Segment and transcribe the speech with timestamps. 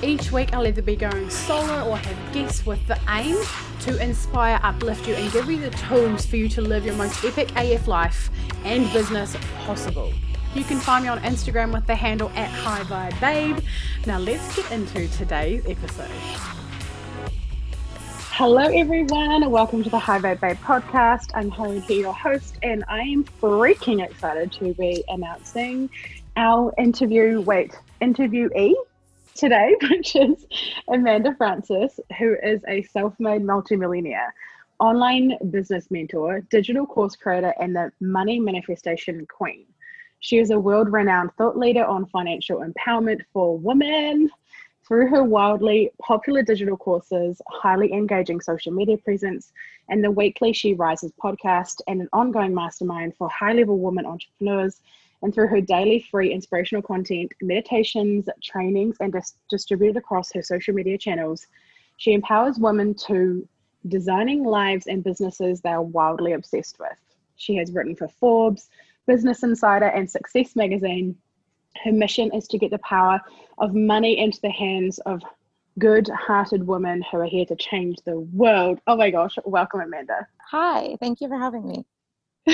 [0.00, 3.36] Each week, I'll either be going solo or have guests with the aim
[3.80, 7.24] to inspire, uplift you, and give you the tools for you to live your most
[7.24, 8.30] epic AF life
[8.64, 10.12] and business possible.
[10.54, 13.58] You can find me on Instagram with the handle at High Vibe Babe.
[14.06, 16.06] Now, let's get into today's episode.
[18.30, 19.50] Hello, everyone.
[19.50, 21.32] Welcome to the High Vibe Babe podcast.
[21.34, 25.90] I'm Helen here, your host, and I am freaking excited to be announcing
[26.36, 27.40] our interview.
[27.40, 28.74] Wait, interviewee
[29.38, 30.46] today, which is
[30.88, 34.34] Amanda Frances, who is a self made multimillionaire,
[34.80, 39.64] online business mentor, digital course creator, and the money manifestation queen.
[40.20, 44.30] She is a world renowned thought leader on financial empowerment for women.
[44.86, 49.52] Through her wildly popular digital courses, highly engaging social media presence,
[49.90, 54.80] and the weekly She Rises podcast, and an ongoing mastermind for high level women entrepreneurs,
[55.22, 60.74] and through her daily free inspirational content, meditations, trainings, and dis- distributed across her social
[60.74, 61.46] media channels,
[61.96, 63.46] she empowers women to
[63.88, 66.98] designing lives and businesses they are wildly obsessed with.
[67.36, 68.68] She has written for Forbes,
[69.06, 71.16] Business Insider, and Success Magazine.
[71.84, 73.20] Her mission is to get the power
[73.58, 75.22] of money into the hands of
[75.78, 78.80] good hearted women who are here to change the world.
[78.86, 80.26] Oh my gosh, welcome, Amanda.
[80.50, 81.84] Hi, thank you for having me.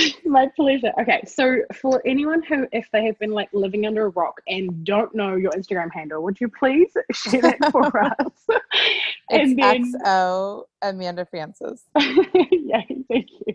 [0.24, 0.92] My pleasure.
[1.00, 4.84] Okay, so for anyone who, if they have been like living under a rock and
[4.84, 8.60] don't know your Instagram handle, would you please share that for us?
[9.30, 11.82] and then XO Amanda Frances.
[11.96, 13.54] yeah, thank you.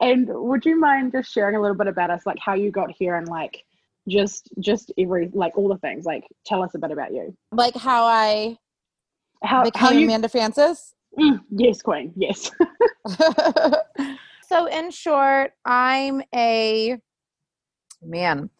[0.00, 2.90] And would you mind just sharing a little bit about us, like how you got
[2.90, 3.64] here and like
[4.08, 6.04] just just every like all the things.
[6.04, 7.36] Like tell us a bit about you.
[7.52, 8.58] Like how I
[9.42, 10.94] how became how you, Amanda Frances.
[11.18, 12.12] Mm, yes, Queen.
[12.16, 12.50] Yes.
[14.50, 16.98] So in short, I'm a
[18.02, 18.50] man.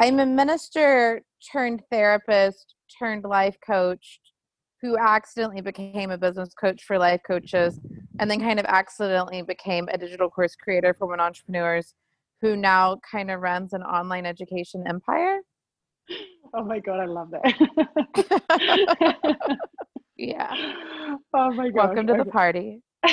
[0.00, 1.20] I'm a minister
[1.52, 4.20] turned therapist turned life coach
[4.80, 7.80] who accidentally became a business coach for life coaches
[8.18, 11.94] and then kind of accidentally became a digital course creator for women entrepreneurs
[12.40, 15.40] who now kind of runs an online education empire.
[16.54, 17.44] Oh my god, I love that.
[20.16, 20.54] yeah.
[21.34, 21.74] Oh my god.
[21.74, 22.22] Welcome to okay.
[22.22, 22.80] the party.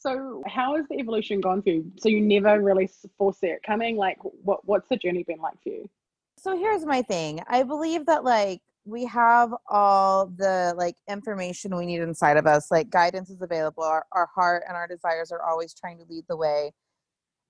[0.00, 1.92] So, how has the evolution gone for you?
[1.98, 2.88] So, you never really
[3.18, 3.98] foresee it coming.
[3.98, 5.90] Like, what what's the journey been like for you?
[6.38, 7.42] So, here's my thing.
[7.48, 12.70] I believe that like we have all the like information we need inside of us.
[12.70, 13.82] Like, guidance is available.
[13.82, 16.72] Our, our heart and our desires are always trying to lead the way.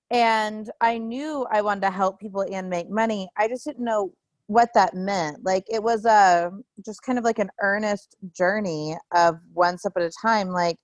[0.09, 3.29] And I knew I wanted to help people and make money.
[3.37, 4.11] I just didn't know
[4.47, 5.37] what that meant.
[5.45, 6.51] Like, it was a
[6.83, 10.49] just kind of like an earnest journey of one step at a time.
[10.49, 10.75] Like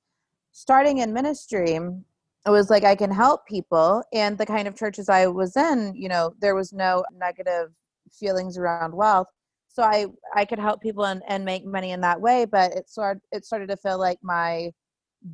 [0.58, 4.04] starting in ministry, it was like I can help people.
[4.12, 7.70] And the kind of churches I was in, you know, there was no negative
[8.12, 9.28] feelings around wealth.
[9.68, 12.46] So I I could help people and, and make money in that way.
[12.46, 14.72] But it started it started to feel like my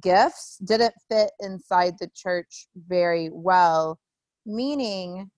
[0.02, 4.00] gifts didn't fit inside the church very well.
[4.46, 5.32] Meaning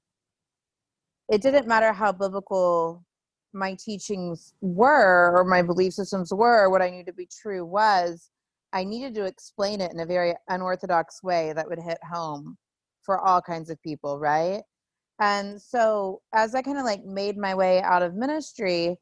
[1.29, 3.06] it didn't matter how biblical
[3.53, 8.31] my teachings were or my belief systems were, what I knew to be true was
[8.75, 12.58] I needed to explain it in a very unorthodox way that would hit home
[13.03, 14.63] for all kinds of people, right?
[15.22, 18.97] And so as I kind of like made my way out of ministry,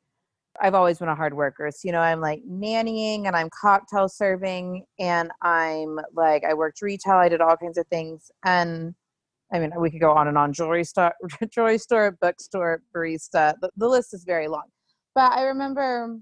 [0.62, 1.72] I've always been a hard worker.
[1.72, 6.84] So, you know, I'm like nannying and I'm cocktail serving and I'm like, I worked
[6.84, 8.30] retail, I did all kinds of things.
[8.46, 8.94] And
[9.52, 11.14] I mean, we could go on and on jewelry store,
[11.50, 13.56] jewelry store, bookstore, barista.
[13.60, 14.66] The, the list is very long.
[15.16, 16.20] But I remember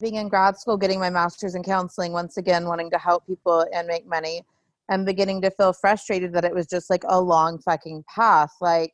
[0.00, 3.66] being in grad school, getting my master's in counseling, once again, wanting to help people
[3.72, 4.42] and make money,
[4.88, 8.52] and beginning to feel frustrated that it was just like a long fucking path.
[8.60, 8.92] Like,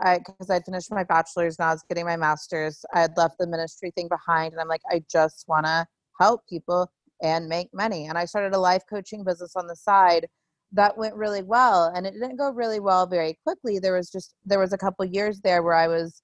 [0.00, 3.38] I, because I'd finished my bachelor's and I was getting my master's, I had left
[3.38, 5.86] the ministry thing behind, and I'm like, I just want to
[6.20, 6.90] help people
[7.22, 8.06] and make money.
[8.06, 10.26] And I started a life coaching business on the side
[10.72, 13.78] that went really well, and it didn't go really well very quickly.
[13.78, 16.20] There was just there was a couple years there where I was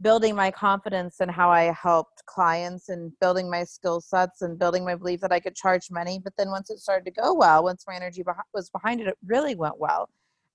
[0.00, 4.84] building my confidence and how I helped clients and building my skill sets and building
[4.84, 6.20] my belief that I could charge money.
[6.22, 8.22] But then once it started to go well, once my energy
[8.54, 10.08] was behind it, it really went well.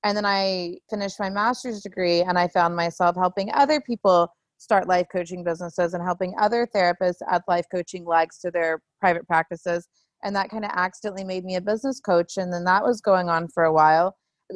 [0.04, 4.88] And then I finished my master's degree and I found myself helping other people start
[4.88, 9.88] life coaching businesses and helping other therapists add life coaching legs to their private practices.
[10.24, 12.38] And that kind of accidentally made me a business coach.
[12.38, 14.16] And then that was going on for a while.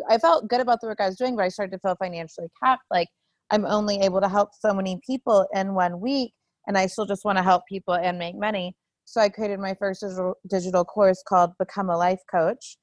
[0.09, 2.47] I felt good about the work I was doing, but I started to feel financially
[2.63, 2.83] capped.
[2.89, 3.07] Like
[3.51, 6.33] I'm only able to help so many people in one week,
[6.67, 8.75] and I still just want to help people and make money.
[9.05, 10.03] So I created my first
[10.49, 12.77] digital, course called Become a Life Coach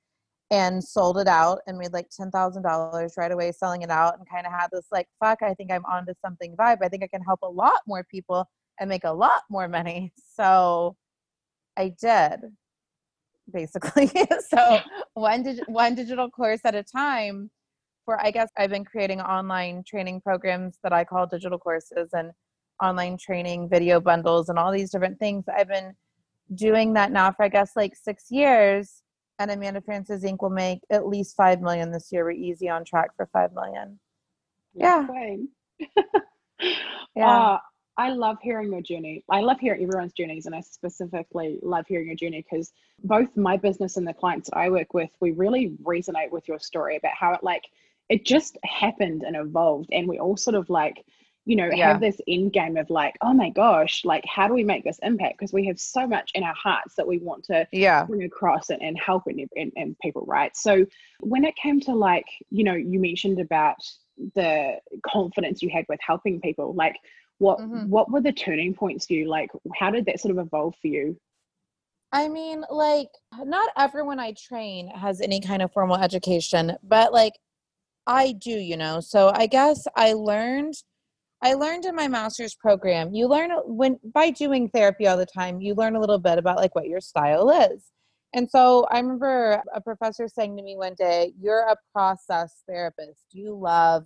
[0.51, 4.47] and sold it out and made like $10,000 right away selling it out and kind
[4.47, 6.79] of had this like, fuck, I think I'm onto something vibe.
[6.83, 8.47] I think I can help a lot more people
[8.81, 10.13] and make a lot more money.
[10.37, 10.97] So
[11.77, 12.41] I did
[13.53, 14.11] basically.
[14.49, 14.81] so
[15.15, 17.51] one, dig- one digital course at a time
[18.05, 22.33] for, I guess I've been creating online training programs that I call digital courses and
[22.83, 25.45] online training video bundles and all these different things.
[25.49, 25.95] I've been
[26.55, 29.03] doing that now for, I guess, like six years
[29.39, 30.43] and Amanda Frances Inc.
[30.43, 32.25] will make at least five million this year.
[32.25, 33.99] We're easy on track for five million.
[34.75, 35.07] Yeah.
[37.17, 37.27] yeah.
[37.27, 37.59] Uh,
[37.97, 39.25] I love hearing your journey.
[39.31, 42.73] I love hearing everyone's journeys, and I specifically love hearing your journey because
[43.05, 46.97] both my business and the clients I work with, we really resonate with your story
[46.97, 47.63] about how it like
[48.09, 51.05] it just happened and evolved, and we all sort of like
[51.47, 51.89] you know yeah.
[51.89, 54.99] have this end game of like oh my gosh like how do we make this
[55.03, 55.39] impact?
[55.39, 58.05] Because we have so much in our hearts that we want to yeah.
[58.05, 60.57] bring across and, and help and, and, and people right?
[60.57, 60.87] So
[61.21, 63.77] when it came to like you know you mentioned about
[64.35, 66.97] the confidence you had with helping people like
[67.39, 67.89] what mm-hmm.
[67.89, 69.29] what were the turning points for you?
[69.29, 71.17] Like how did that sort of evolve for you?
[72.15, 73.09] I mean, like,
[73.43, 77.33] not everyone I train has any kind of formal education, but like,
[78.07, 79.01] I do, you know.
[79.01, 80.75] So I guess I learned
[81.43, 85.61] I learned in my master's program, you learn when by doing therapy all the time,
[85.61, 87.91] you learn a little bit about like what your style is.
[88.35, 93.27] And so I remember a professor saying to me one day, You're a process therapist.
[93.33, 94.05] You love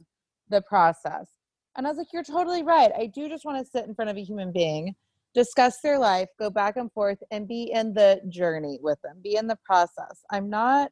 [0.50, 1.28] the process.
[1.76, 2.90] And I was like, You're totally right.
[2.96, 4.94] I do just want to sit in front of a human being,
[5.32, 9.36] discuss their life, go back and forth, and be in the journey with them, be
[9.36, 10.24] in the process.
[10.30, 10.90] I'm not,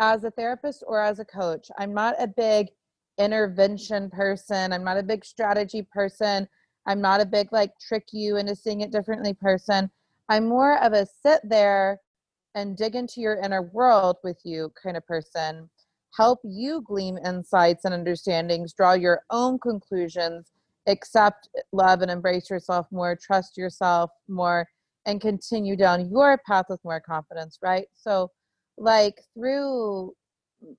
[0.00, 2.68] as a therapist or as a coach, I'm not a big
[3.18, 4.72] intervention person.
[4.72, 6.48] I'm not a big strategy person.
[6.86, 9.90] I'm not a big like trick you into seeing it differently person.
[10.30, 12.00] I'm more of a sit there
[12.54, 15.68] and dig into your inner world with you kind of person.
[16.16, 20.50] Help you glean insights and understandings, draw your own conclusions,
[20.88, 24.66] accept, love, and embrace yourself more, trust yourself more,
[25.06, 27.86] and continue down your path with more confidence, right?
[27.94, 28.30] So,
[28.80, 30.14] like through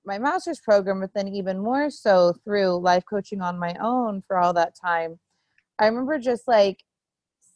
[0.04, 4.38] my master's program, but then even more so through life coaching on my own for
[4.38, 5.18] all that time.
[5.78, 6.84] I remember just like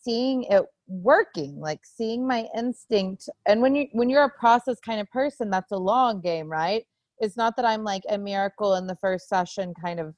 [0.02, 3.28] seeing it working, like seeing my instinct.
[3.46, 6.84] And when you when you're a process kind of person, that's a long game, right?
[7.18, 10.14] It's not that I'm like a miracle in the first session kind of mm.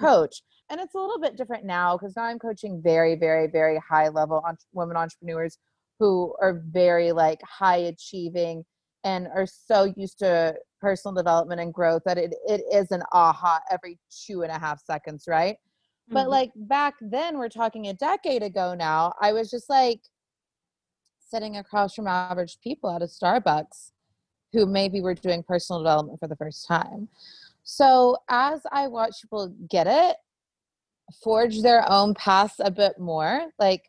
[0.00, 0.42] coach.
[0.70, 4.08] And it's a little bit different now because now I'm coaching very, very, very high
[4.08, 4.42] level
[4.72, 5.58] women entrepreneurs
[5.98, 8.64] who are very like high achieving
[9.04, 13.60] and are so used to personal development and growth that it, it is an aha
[13.70, 15.54] every two and a half seconds, right?
[15.54, 16.14] Mm-hmm.
[16.14, 20.00] But like back then, we're talking a decade ago now, I was just like
[21.18, 23.92] sitting across from average people at a Starbucks
[24.52, 27.08] who maybe were doing personal development for the first time.
[27.64, 30.16] So as I watch people get it,
[31.22, 33.82] forge their own paths a bit more, like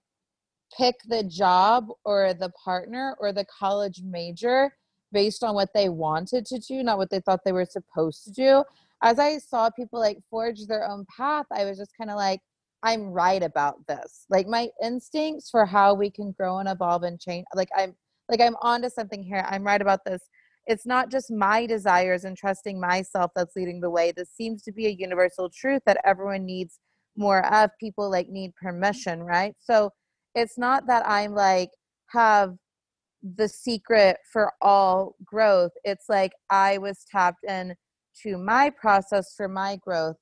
[0.76, 4.74] pick the job or the partner or the college major
[5.16, 8.32] based on what they wanted to do, not what they thought they were supposed to
[8.32, 8.66] do.
[9.02, 12.42] As I saw people like forge their own path, I was just kind of like,
[12.84, 14.26] I'm right about this.
[14.30, 17.46] Like my instincts for how we can grow and evolve and change.
[17.56, 17.96] Like I'm
[18.28, 19.46] like I'm onto something here.
[19.48, 20.22] I'm right about this.
[20.68, 24.12] It's not just my desires and trusting myself that's leading the way.
[24.12, 26.80] This seems to be a universal truth that everyone needs
[27.16, 27.70] more of.
[27.80, 29.56] People like need permission, right?
[29.62, 29.92] So
[30.34, 31.70] it's not that I'm like
[32.08, 32.58] have
[33.36, 35.72] the secret for all growth.
[35.84, 37.76] It's like I was tapped in
[38.24, 40.18] to my process for my growth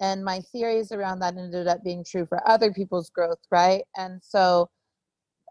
[0.00, 3.84] and my theories around that ended up being true for other people's growth, right?
[3.96, 4.68] And so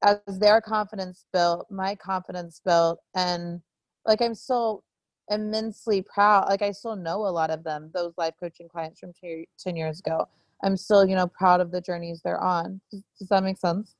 [0.03, 3.61] as their confidence built, my confidence built and
[4.05, 4.83] like I'm so
[5.29, 6.49] immensely proud.
[6.49, 9.13] Like I still know a lot of them, those life coaching clients from
[9.59, 10.27] 10 years ago.
[10.63, 12.81] I'm still, you know, proud of the journeys they're on.
[12.91, 13.95] Does, does that make sense?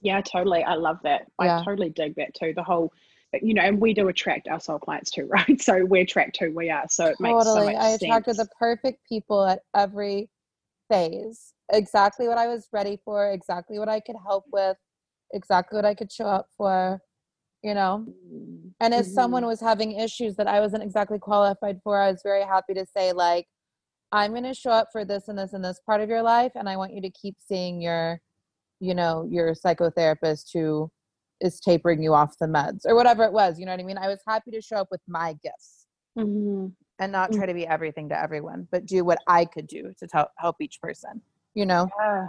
[0.00, 0.62] Yeah, totally.
[0.62, 1.26] I love that.
[1.40, 1.60] Yeah.
[1.60, 2.52] I totally dig that too.
[2.54, 2.92] The whole,
[3.40, 5.60] you know, and we do attract our soul clients too, right?
[5.60, 6.84] So we're attract who we are.
[6.88, 7.34] So it totally.
[7.34, 10.30] makes so much I attracted the perfect people at every
[10.90, 11.54] phase.
[11.72, 14.76] Exactly what I was ready for, exactly what I could help with,
[15.32, 17.00] exactly what I could show up for,
[17.62, 18.06] you know.
[18.80, 19.14] And if mm-hmm.
[19.14, 22.86] someone was having issues that I wasn't exactly qualified for, I was very happy to
[22.86, 23.46] say, like,
[24.12, 26.52] I'm going to show up for this and this and this part of your life.
[26.56, 28.20] And I want you to keep seeing your,
[28.80, 30.90] you know, your psychotherapist who
[31.40, 33.58] is tapering you off the meds or whatever it was.
[33.58, 33.98] You know what I mean?
[33.98, 35.86] I was happy to show up with my gifts
[36.18, 36.66] Mm-hmm.
[36.98, 40.06] and not try to be everything to everyone, but do what I could do to
[40.08, 41.22] tell, help each person,
[41.54, 41.88] you know?
[42.00, 42.26] Yeah.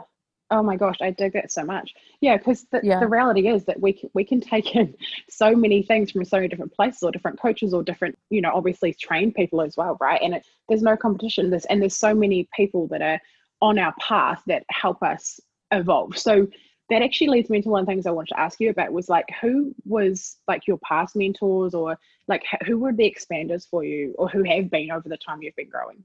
[0.51, 1.93] Oh my gosh, I dig that so much.
[2.21, 2.99] Yeah, because the, Yeah.
[2.99, 4.93] the reality is that we can, we can take in
[5.29, 8.51] so many things from so many different places or different coaches or different, you know,
[8.53, 10.21] obviously trained people as well, right?
[10.21, 11.49] And it, there's no competition.
[11.49, 13.19] this and there's so many people that are
[13.61, 15.39] on our path that help us
[15.71, 16.17] evolve.
[16.17, 16.47] So
[16.89, 18.91] that actually leads me to one of the things I wanted to ask you about
[18.91, 21.97] was like who was like your past mentors or
[22.27, 25.55] like who were the expanders for you or who have been over the time you've
[25.55, 26.03] been growing?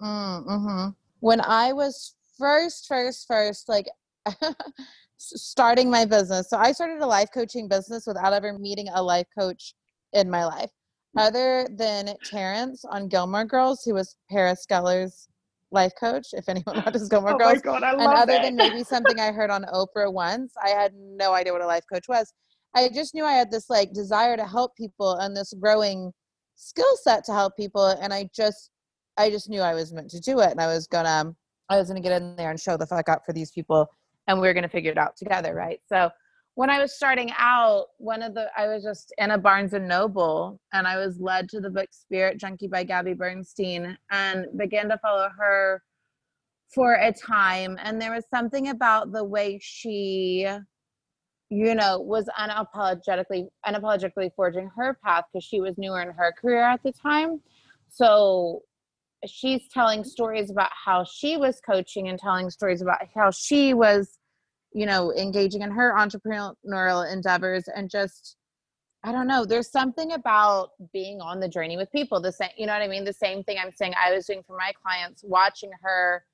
[0.00, 0.88] Mm-hmm.
[1.20, 3.86] When I was first, first, first, like
[5.18, 9.26] starting my business, so I started a life coaching business without ever meeting a life
[9.38, 9.74] coach
[10.12, 10.70] in my life,
[11.16, 15.28] other than Terrence on Gilmore Girls, who was Paris Geller's
[15.72, 16.28] life coach.
[16.32, 18.42] If anyone watches Gilmore Oh my Girls, god, I love and other that.
[18.42, 21.84] than maybe something I heard on Oprah once, I had no idea what a life
[21.92, 22.32] coach was.
[22.74, 26.12] I just knew I had this like desire to help people and this growing
[26.56, 28.70] skill set to help people, and I just,
[29.16, 31.34] I just knew I was meant to do it, and I was gonna,
[31.68, 33.88] I was gonna get in there and show the fuck up for these people,
[34.28, 35.80] and we were gonna figure it out together, right?
[35.86, 36.10] So
[36.60, 39.88] when I was starting out, one of the I was just in a Barnes and
[39.88, 44.90] Noble and I was led to the book Spirit Junkie by Gabby Bernstein and began
[44.90, 45.82] to follow her
[46.68, 47.78] for a time.
[47.82, 50.46] And there was something about the way she
[51.48, 56.62] you know was unapologetically unapologetically forging her path because she was newer in her career
[56.62, 57.40] at the time.
[57.88, 58.60] So
[59.26, 64.18] she's telling stories about how she was coaching and telling stories about how she was
[64.72, 68.36] you know engaging in her entrepreneurial endeavors and just
[69.02, 72.66] i don't know there's something about being on the journey with people the same you
[72.66, 73.04] know what i mean?
[73.04, 76.24] The same thing i'm saying i was doing for my clients watching her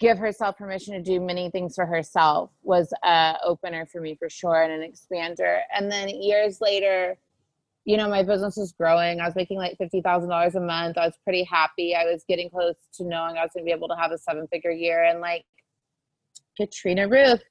[0.00, 4.28] give herself permission to do many things for herself was a opener for me for
[4.28, 5.60] sure and an expander.
[5.72, 7.16] And then years later
[7.84, 11.18] you know my business was growing i was making like $50000 a month i was
[11.22, 13.96] pretty happy i was getting close to knowing i was going to be able to
[13.96, 15.44] have a seven figure year and like
[16.56, 17.42] Katrina Ruth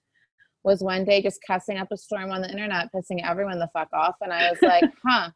[0.63, 3.89] was one day just cussing up a storm on the internet, pissing everyone the fuck
[3.93, 4.15] off.
[4.22, 5.29] And I was like, huh,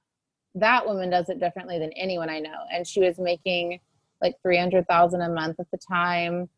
[0.55, 2.57] that woman does it differently than anyone I know.
[2.71, 3.79] And she was making
[4.21, 6.49] like 300,000 a month at the time.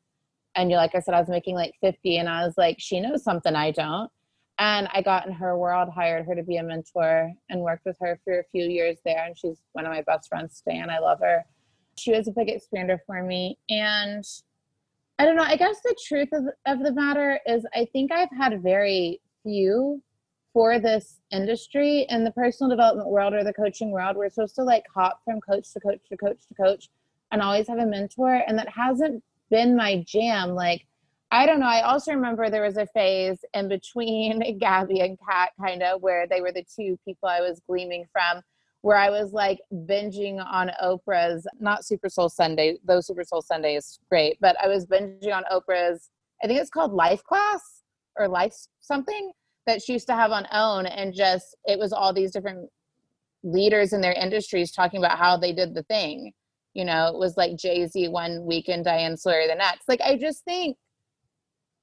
[0.56, 3.00] And you like I said, I was making like 50 and I was like, she
[3.00, 4.10] knows something I don't.
[4.58, 7.98] And I got in her world, hired her to be a mentor and worked with
[8.02, 9.26] her for a few years there.
[9.26, 11.46] And she's one of my best friends today and I love her.
[11.98, 13.58] She was a big expander for me.
[13.70, 14.26] And
[15.20, 15.44] I don't know.
[15.44, 20.02] I guess the truth of, of the matter is, I think I've had very few
[20.54, 24.16] for this industry in the personal development world or the coaching world.
[24.16, 26.90] We're supposed to like hop from coach to coach to coach to coach
[27.32, 28.42] and always have a mentor.
[28.48, 29.22] And that hasn't
[29.52, 30.52] been my jam.
[30.52, 30.86] Like,
[31.32, 31.68] I don't know.
[31.68, 36.28] I also remember there was a phase in between Gabby and Kat, kind of, where
[36.28, 38.42] they were the two people I was gleaming from
[38.82, 43.76] where I was like binging on Oprah's, not Super Soul Sunday, though Super Soul Sunday
[43.76, 46.10] is great, but I was binging on Oprah's,
[46.42, 47.84] I think it's called Life Class
[48.18, 49.32] or Life something
[49.68, 50.86] that she used to have on OWN.
[50.86, 52.70] And just, it was all these different
[53.44, 56.32] leaders in their industries talking about how they did the thing.
[56.74, 59.90] You know, it was like Jay Z one week and Diane Sawyer the next.
[59.90, 60.78] Like, I just think,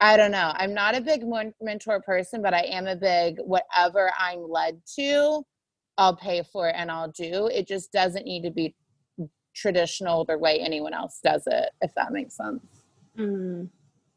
[0.00, 0.53] I don't know.
[0.55, 1.23] I'm not a big
[1.61, 5.43] mentor person, but I am a big whatever I'm led to.
[5.99, 7.49] I'll pay for it and I'll do.
[7.53, 8.75] It just doesn't need to be
[9.55, 12.62] traditional the way anyone else does it, if that makes sense.
[13.19, 13.69] Mm,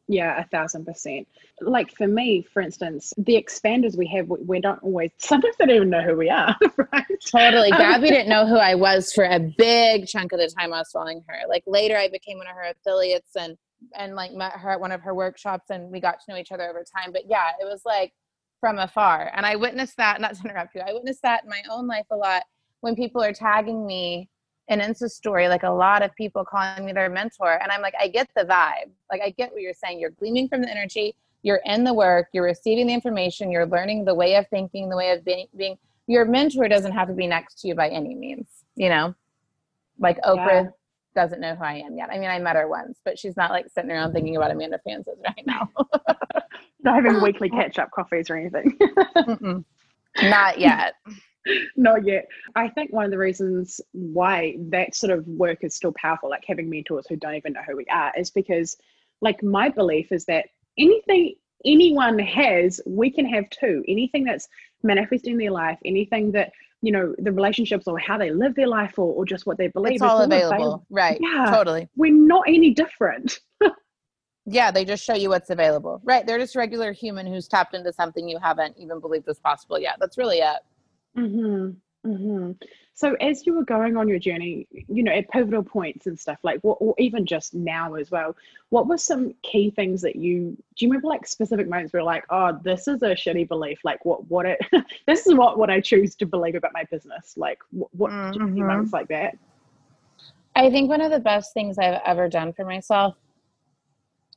[0.07, 1.27] yeah, a thousand percent.
[1.62, 5.65] Like for me, for instance, the expanders we have, we, we don't always, sometimes they
[5.65, 6.55] don't even know who we are,
[6.91, 7.05] right?
[7.31, 7.71] Totally.
[7.71, 10.79] Um, Gabby didn't know who I was for a big chunk of the time I
[10.79, 11.48] was following her.
[11.48, 13.57] Like later I became one of her affiliates and
[13.95, 16.51] and like met her at one of her workshops and we got to know each
[16.51, 17.13] other over time.
[17.13, 18.12] But yeah, it was like
[18.59, 19.31] from afar.
[19.35, 22.05] And I witnessed that, not to interrupt you, I witnessed that in my own life
[22.11, 22.43] a lot
[22.81, 24.29] when people are tagging me
[24.67, 27.59] in Insta story, like a lot of people calling me their mentor.
[27.61, 28.91] And I'm like, I get the vibe.
[29.11, 29.99] Like I get what you're saying.
[29.99, 34.05] You're gleaming from the energy, you're in the work, you're receiving the information, you're learning
[34.05, 37.27] the way of thinking, the way of being being your mentor doesn't have to be
[37.27, 39.13] next to you by any means, you know?
[39.99, 40.69] Like Oprah Yeah.
[41.15, 42.09] doesn't know who I am yet.
[42.11, 44.79] I mean, I met her once, but she's not like sitting around thinking about Amanda
[44.83, 45.69] Frances right now.
[46.83, 48.77] Not having weekly catch up coffees or anything.
[50.21, 50.95] Not yet.
[51.75, 52.27] Not yet.
[52.55, 56.43] I think one of the reasons why that sort of work is still powerful, like
[56.48, 58.77] having mentors who don't even know who we are, is because,
[59.21, 63.83] like, my belief is that anything anyone has, we can have too.
[63.88, 64.48] Anything that's
[64.83, 68.98] manifesting their life, anything that you know the relationships or how they live their life
[68.98, 70.55] or, or just what they believe it's, all, available.
[70.55, 70.86] available.
[70.89, 73.39] right yeah totally we're not any different
[74.51, 77.91] yeah they just show you what's available right they're just regular human who's tapped into
[77.93, 80.59] something you haven't even believed was possible yet that's really it
[81.17, 81.71] mm-hmm.
[82.05, 82.51] Mm-hmm.
[82.93, 86.37] So as you were going on your journey, you know, at pivotal points and stuff
[86.43, 88.35] like what, or even just now as well,
[88.69, 92.25] what were some key things that you do you remember like specific moments where like,
[92.29, 94.59] oh, this is a shitty belief, like what what it
[95.07, 98.65] this is what what I choose to believe about my business, like what, what mm-hmm.
[98.65, 99.37] moments like that.
[100.55, 103.15] I think one of the best things I've ever done for myself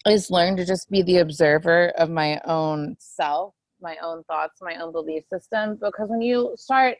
[0.07, 4.77] is learn to just be the observer of my own self, my own thoughts, my
[4.77, 5.79] own belief system.
[5.81, 6.97] Because when you start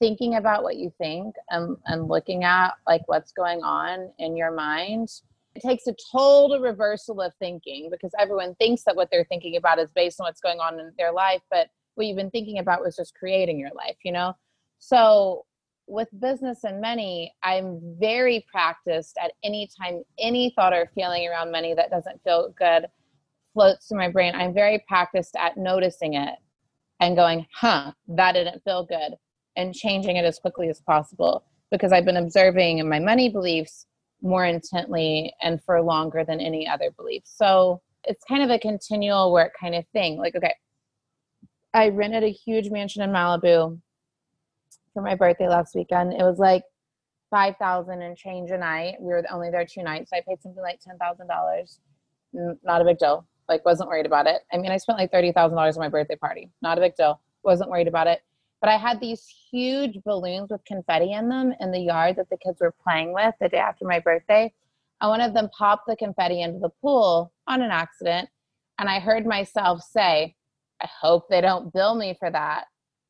[0.00, 4.50] thinking about what you think and, and looking at like what's going on in your
[4.50, 5.08] mind
[5.54, 9.78] it takes a total reversal of thinking because everyone thinks that what they're thinking about
[9.78, 12.80] is based on what's going on in their life but what you've been thinking about
[12.80, 14.34] was just creating your life you know
[14.78, 15.44] so
[15.90, 21.50] with business and money i'm very practiced at any time any thought or feeling around
[21.50, 22.86] money that doesn't feel good
[23.52, 26.34] floats to my brain i'm very practiced at noticing it
[27.00, 29.14] and going huh that didn't feel good
[29.56, 33.86] and changing it as quickly as possible because I've been observing my money beliefs
[34.22, 37.22] more intently and for longer than any other belief.
[37.24, 40.18] So it's kind of a continual work kind of thing.
[40.18, 40.54] Like, okay,
[41.72, 43.80] I rented a huge mansion in Malibu
[44.92, 46.12] for my birthday last weekend.
[46.12, 46.62] It was like
[47.30, 48.96] five thousand and change a night.
[49.00, 50.10] We were only there two nights.
[50.10, 51.80] So I paid something like ten thousand dollars.
[52.32, 53.26] Not a big deal.
[53.48, 54.42] Like, wasn't worried about it.
[54.52, 56.50] I mean, I spent like thirty thousand dollars on my birthday party.
[56.62, 57.20] Not a big deal.
[57.42, 58.20] Wasn't worried about it.
[58.60, 62.36] But I had these huge balloons with confetti in them in the yard that the
[62.36, 64.52] kids were playing with the day after my birthday.
[65.00, 68.28] And one of them popped the confetti into the pool on an accident.
[68.78, 70.34] And I heard myself say,
[70.82, 72.66] I hope they don't bill me for that.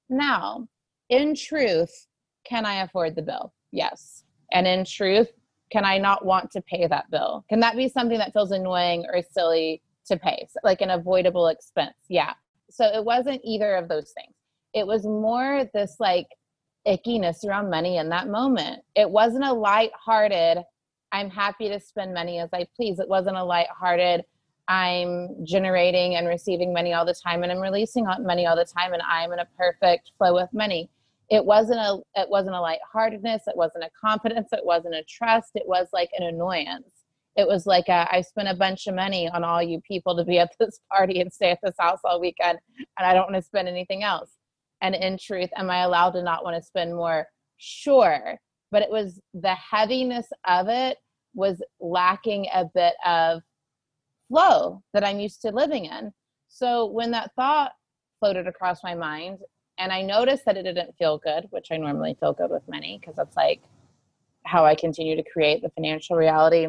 [0.09, 0.69] Now,
[1.11, 2.07] in truth,
[2.45, 3.53] can I afford the bill?
[3.71, 4.25] Yes.
[4.53, 5.29] And in truth,
[5.71, 7.45] can I not want to pay that bill?
[7.49, 10.49] Can that be something that feels annoying or silly to pay?
[10.65, 11.95] like an avoidable expense?
[12.09, 12.33] Yeah.
[12.71, 14.35] So it wasn't either of those things
[14.75, 16.27] it was more this like
[16.87, 18.83] ickiness around money in that moment.
[18.95, 20.63] It wasn't a light-hearted,
[21.13, 23.01] I'm happy to spend money as I please.
[23.01, 24.23] It wasn't a light-hearted,
[24.69, 28.93] I'm generating and receiving money all the time and I'm releasing money all the time
[28.93, 30.89] and I'm in a perfect flow with money.
[31.31, 35.51] It wasn't a it wasn't a lightheartedness, it wasn't a confidence, it wasn't a trust,
[35.55, 36.93] it was like an annoyance.
[37.37, 40.25] It was like a, I spent a bunch of money on all you people to
[40.25, 43.37] be at this party and stay at this house all weekend and I don't want
[43.37, 44.31] to spend anything else.
[44.83, 47.27] And in truth am i allowed to not want to spend more?
[47.59, 48.39] Sure
[48.71, 50.99] but it was the heaviness of it
[51.35, 53.43] was lacking a bit of
[54.29, 56.13] flow that i'm used to living in.
[56.49, 57.73] So when that thought
[58.19, 59.39] floated across my mind
[59.81, 62.99] and i noticed that it didn't feel good which i normally feel good with money
[63.01, 63.61] because that's like
[64.47, 66.69] how i continue to create the financial reality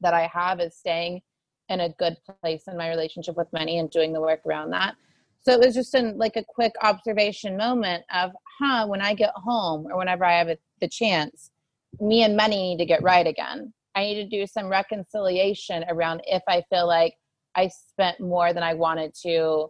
[0.00, 1.20] that i have is staying
[1.68, 4.96] in a good place in my relationship with money and doing the work around that
[5.44, 9.32] so it was just in like a quick observation moment of, huh, when I get
[9.34, 11.50] home or whenever I have a, the chance,
[12.00, 13.72] me and money need to get right again.
[13.94, 17.14] I need to do some reconciliation around if I feel like
[17.56, 19.66] I spent more than I wanted to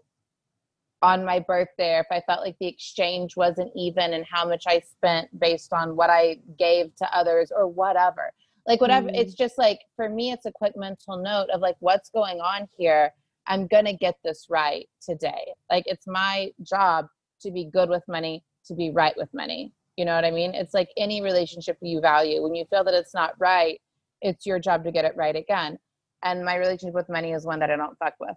[1.02, 4.80] on my birthday, if I felt like the exchange wasn't even and how much I
[4.80, 8.32] spent based on what I gave to others or whatever.
[8.66, 9.18] Like, whatever, mm.
[9.18, 12.68] it's just like for me, it's a quick mental note of like what's going on
[12.78, 13.12] here
[13.46, 15.52] I'm going to get this right today.
[15.70, 17.06] Like it's my job
[17.42, 19.72] to be good with money, to be right with money.
[19.96, 20.54] You know what I mean?
[20.54, 22.42] It's like any relationship you value.
[22.42, 23.80] When you feel that it's not right,
[24.20, 25.78] it's your job to get it right again.
[26.22, 28.36] And my relationship with money is one that I don't fuck with.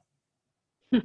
[0.93, 1.00] oh,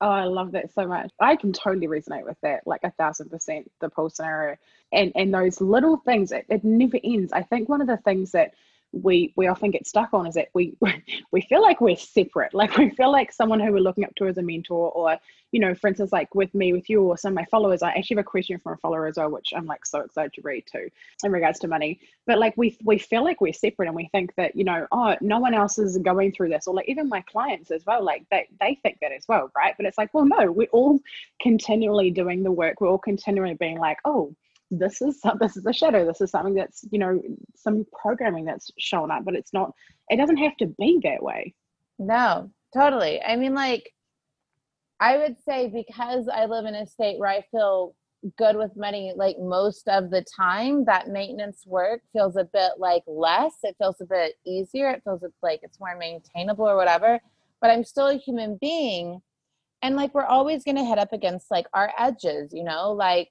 [0.00, 1.10] I love that so much.
[1.20, 4.56] I can totally resonate with that, like a thousand percent, the pool scenario.
[4.92, 7.32] And and those little things, it, it never ends.
[7.32, 8.52] I think one of the things that
[8.92, 10.76] we we often get stuck on is that we
[11.32, 12.54] we feel like we're separate.
[12.54, 15.18] Like we feel like someone who we're looking up to as a mentor or
[15.52, 17.90] you know for instance like with me with you or some of my followers i
[17.90, 20.42] actually have a question from a follower as well which i'm like so excited to
[20.42, 20.88] read too
[21.24, 22.00] in regards to money.
[22.26, 25.16] But like we we feel like we're separate and we think that you know oh
[25.20, 26.66] no one else is going through this.
[26.66, 29.74] Or like even my clients as well like they, they think that as well right?
[29.76, 31.00] But it's like well no we're all
[31.40, 32.80] continually doing the work.
[32.80, 34.34] We're all continually being like oh
[34.70, 36.06] this is this is a shadow.
[36.06, 37.20] This is something that's you know
[37.54, 39.72] some programming that's shown up but it's not
[40.08, 41.54] it doesn't have to be that way
[41.98, 43.22] no totally.
[43.22, 43.92] I mean like
[44.98, 47.94] i would say because i live in a state where i feel
[48.38, 53.02] good with money like most of the time that maintenance work feels a bit like
[53.06, 53.54] less.
[53.62, 54.90] It feels a bit easier.
[54.90, 57.20] It feels like it's more maintainable or whatever.
[57.60, 59.20] But i'm still a human being.
[59.82, 62.92] And like we're always going to head up against like our edges you know?
[62.92, 63.28] Like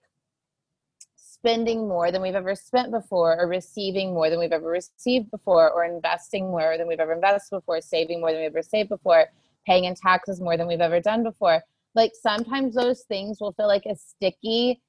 [1.46, 5.70] spending more than we've ever spent before, or receiving more than we've ever received before,
[5.70, 9.28] or investing more than we've ever invested before, saving more than we've ever saved before,
[9.68, 11.62] paying in taxes more than we've ever done before.
[11.94, 14.82] Like sometimes those things will feel like a sticky,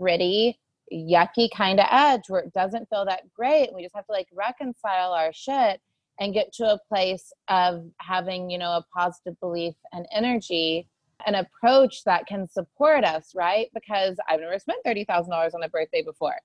[0.00, 0.60] gritty,
[0.92, 3.74] yucky kind of edge where it doesn't feel that great.
[3.74, 5.80] We just have to like reconcile our shit
[6.20, 10.88] and get to a place of having, you know, a positive belief and energy
[11.24, 13.68] an approach that can support us, right?
[13.74, 16.36] Because I've never spent $30,000 on a birthday before.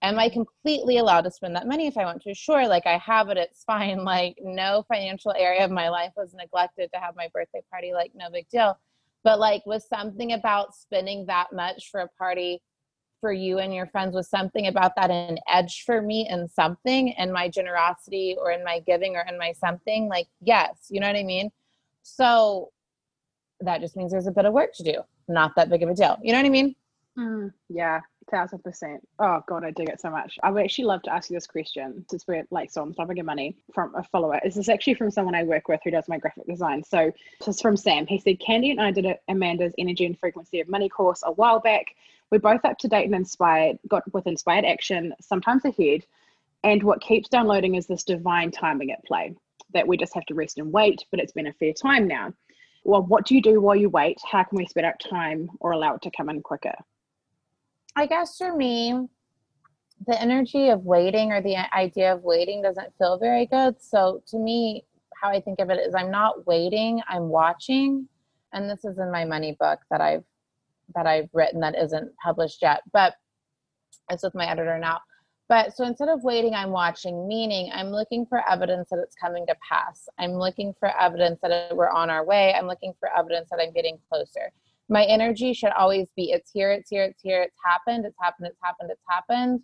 [0.00, 2.34] Am I completely allowed to spend that money if I want to?
[2.34, 4.04] Sure, like I have it, it's fine.
[4.04, 8.12] Like no financial area of my life was neglected to have my birthday party, like
[8.14, 8.78] no big deal.
[9.24, 12.62] But like was something about spending that much for a party
[13.20, 17.08] for you and your friends was something about that an edge for me in something
[17.18, 21.06] in my generosity or in my giving or in my something like yes you know
[21.06, 21.50] what i mean
[22.02, 22.70] so
[23.60, 24.94] that just means there's a bit of work to do.
[25.28, 26.16] Not that big of a deal.
[26.22, 26.74] You know what I mean?
[27.18, 29.06] Mm, yeah, thousand percent.
[29.18, 30.38] Oh god, I dig it so much.
[30.44, 33.18] I would actually love to ask you this question since we're like so on topic
[33.18, 34.38] of money from a follower.
[34.44, 36.84] This is actually from someone I work with who does my graphic design.
[36.84, 38.06] So this is from Sam.
[38.06, 41.58] He said, Candy and I did Amanda's energy and frequency of money course a while
[41.58, 41.86] back.
[42.30, 46.04] We're both up to date and inspired, got with inspired action, sometimes ahead.
[46.62, 49.34] And what keeps downloading is this divine timing at play
[49.72, 52.32] that we just have to rest and wait, but it's been a fair time now
[52.88, 54.18] well, what do you do while you wait?
[54.24, 56.74] How can we speed up time or allow it to come in quicker?
[57.94, 59.08] I guess for me,
[60.06, 63.74] the energy of waiting or the idea of waiting doesn't feel very good.
[63.78, 64.86] So to me,
[65.20, 68.08] how I think of it is I'm not waiting, I'm watching.
[68.54, 70.24] And this is in my money book that I've
[70.94, 73.12] that I've written that isn't published yet, but
[74.10, 75.00] it's with my editor now.
[75.48, 79.46] But so instead of waiting, I'm watching, meaning I'm looking for evidence that it's coming
[79.46, 80.06] to pass.
[80.18, 82.52] I'm looking for evidence that we're on our way.
[82.52, 84.52] I'm looking for evidence that I'm getting closer.
[84.90, 88.48] My energy should always be it's here, it's here, it's here, it's happened, it's happened,
[88.48, 89.60] it's happened, it's happened.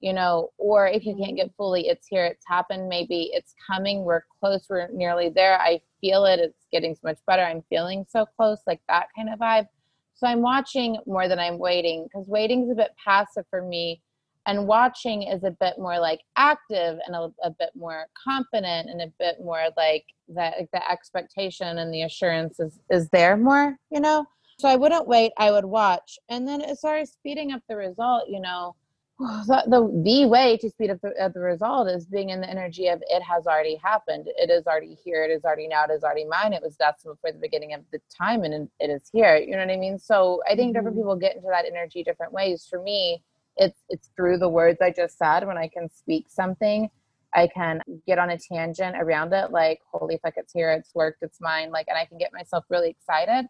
[0.00, 1.36] You know, or if you can't mm-hmm.
[1.36, 5.58] get fully, it's here, it's happened, maybe it's coming, we're close, we're nearly there.
[5.60, 7.42] I feel it, it's getting so much better.
[7.42, 9.66] I'm feeling so close, like that kind of vibe.
[10.14, 14.00] So I'm watching more than I'm waiting because waiting is a bit passive for me
[14.46, 19.00] and watching is a bit more like active and a, a bit more confident and
[19.00, 23.76] a bit more like that like the expectation and the assurance is is there more
[23.90, 24.26] you know?
[24.58, 26.18] So i wouldn't wait i would watch.
[26.28, 28.74] And then as far as speeding up the result you know
[29.18, 32.50] the, the, the way to speed up the, uh, the result is being in the
[32.50, 34.26] energy of it has already happened.
[34.36, 35.24] It is already here.
[35.24, 35.84] It is already now.
[35.84, 36.52] It is already mine.
[36.52, 39.36] It was destined before the beginning of the time and it is here.
[39.36, 39.98] You know what i mean?
[39.98, 40.78] So i think mm-hmm.
[40.78, 42.66] different people get into that energy different ways.
[42.68, 43.22] For me
[43.56, 46.88] it's it's through the words i just said when i can speak something
[47.34, 51.22] i can get on a tangent around it like holy fuck it's here it's worked
[51.22, 53.46] it's mine like and i can get myself really excited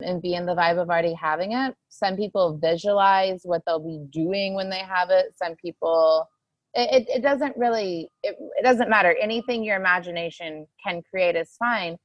[0.00, 1.74] and be in the vibe of already having it.
[1.88, 5.34] Some people visualize what they'll be doing when they have it.
[5.36, 6.28] Some people
[6.74, 9.16] it, it, doesn't really it, it doesn't matter.
[9.20, 11.96] Anything your imagination can create is fine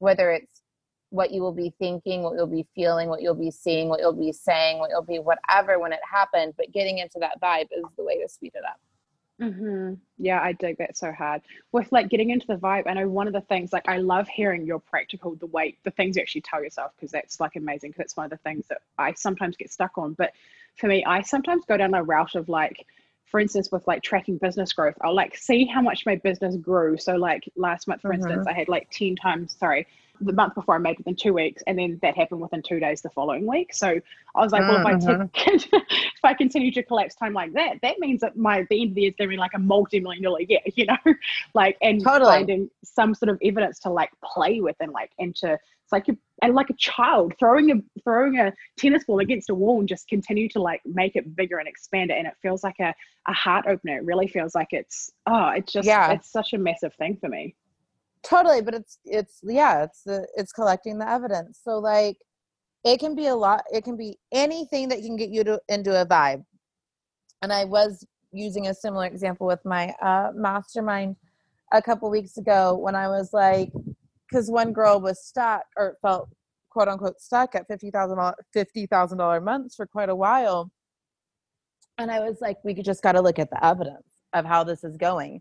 [0.00, 0.62] whether it's
[1.10, 4.12] what you will be thinking, what you'll be feeling, what you'll be seeing, what you'll
[4.12, 6.54] be saying, what you'll be whatever when it happened.
[6.56, 8.78] But getting into that vibe is the way to speed it up.
[9.40, 9.94] Mm-hmm.
[10.18, 11.42] Yeah, I dig that so hard.
[11.70, 14.28] With like getting into the vibe, I know one of the things like I love
[14.28, 17.90] hearing your practical, the way the things you actually tell yourself because that's like amazing.
[17.90, 20.14] Because it's one of the things that I sometimes get stuck on.
[20.14, 20.32] But
[20.76, 22.84] for me, I sometimes go down a route of like,
[23.26, 26.96] for instance, with like tracking business growth, I'll like see how much my business grew.
[26.98, 28.22] So like last month, for mm-hmm.
[28.22, 29.56] instance, I had like ten times.
[29.56, 29.86] Sorry,
[30.20, 33.02] the month before I made within two weeks, and then that happened within two days
[33.02, 33.74] the following week.
[33.74, 35.76] So I was like, well, if I mm-hmm.
[35.76, 38.94] if I continue to collapse time like that, that means that my the end of
[38.94, 40.96] the year is going to be like a multi-million dollar year, you know,
[41.54, 42.30] like and totally.
[42.30, 46.06] finding some sort of evidence to like play with and like and to it's like
[46.06, 49.88] you and like a child throwing a throwing a tennis ball against a wall and
[49.88, 52.94] just continue to like make it bigger and expand it and it feels like a,
[53.26, 56.12] a heart opener it really feels like it's oh it's just yeah.
[56.12, 57.54] it's such a massive thing for me
[58.22, 61.60] totally but it's it's yeah it's the it's collecting the evidence.
[61.62, 62.16] So like
[62.84, 66.00] it can be a lot it can be anything that can get you to into
[66.00, 66.44] a vibe.
[67.42, 71.16] And i was using a similar example with my uh, mastermind
[71.72, 73.70] a couple weeks ago when i was like
[74.28, 76.28] because one girl was stuck or felt
[76.70, 80.70] quote unquote stuck at $50000 $50000 months for quite a while.
[81.98, 84.84] And i was like we just got to look at the evidence of how this
[84.84, 85.40] is going.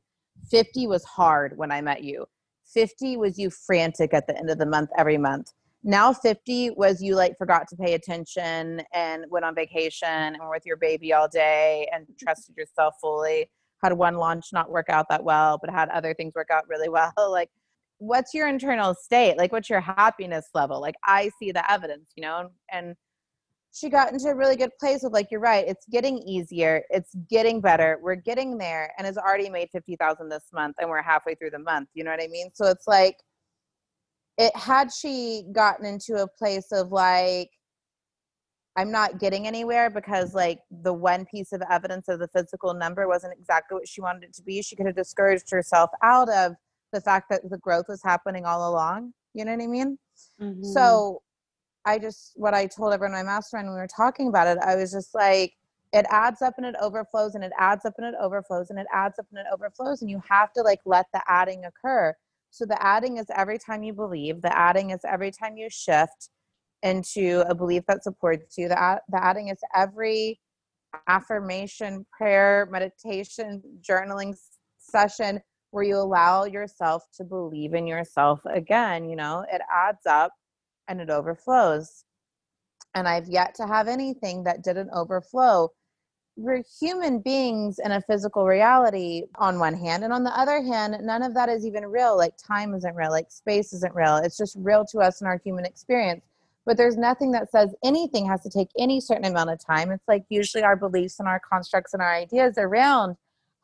[0.52, 2.26] 50 was hard when i met you
[2.74, 5.52] 50 was you frantic at the end of the month every month.
[5.84, 10.50] Now 50 was you like forgot to pay attention and went on vacation and were
[10.50, 13.50] with your baby all day and trusted yourself fully.
[13.84, 16.90] Had one launch not work out that well, but had other things work out really
[16.90, 17.14] well.
[17.30, 17.50] Like,
[18.00, 19.38] what's your internal state?
[19.38, 20.82] Like, what's your happiness level?
[20.82, 22.96] Like, I see the evidence, you know, and
[23.74, 27.14] she got into a really good place with like you're right it's getting easier it's
[27.30, 31.36] getting better we're getting there and has already made 50000 this month and we're halfway
[31.36, 33.18] through the month you know what i mean so it's like
[34.38, 37.50] it had she gotten into a place of like
[38.78, 43.08] i'm not getting anywhere because like the one piece of evidence of the physical number
[43.08, 46.54] wasn't exactly what she wanted it to be she could have discouraged herself out of
[46.94, 49.98] the fact that the growth was happening all along you know what i mean
[50.42, 50.64] mm-hmm.
[50.64, 51.22] so
[51.88, 54.76] I just what I told everyone my mastermind when we were talking about it, I
[54.76, 55.54] was just like,
[55.94, 58.88] it adds up and it overflows and it adds up and it overflows and it
[58.94, 62.14] adds up and it overflows and you have to like let the adding occur.
[62.52, 66.30] So the adding is every time you believe, the adding is every time you shift
[66.84, 68.68] into a belief that supports you.
[68.68, 70.42] The, ad- the adding is every
[71.08, 74.36] affirmation, prayer, meditation, journaling
[74.78, 79.10] session where you allow yourself to believe in yourself again.
[79.10, 80.34] You know, it adds up
[80.88, 82.06] and it overflows.
[82.96, 85.72] And I've yet to have anything that didn't overflow.
[86.36, 90.96] We're human beings in a physical reality on one hand, and on the other hand,
[91.02, 92.16] none of that is even real.
[92.16, 94.18] Like time isn't real, like space isn't real.
[94.18, 96.24] It's just real to us in our human experience.
[96.66, 99.90] But there's nothing that says anything has to take any certain amount of time.
[99.90, 103.16] It's like usually our beliefs and our constructs and our ideas around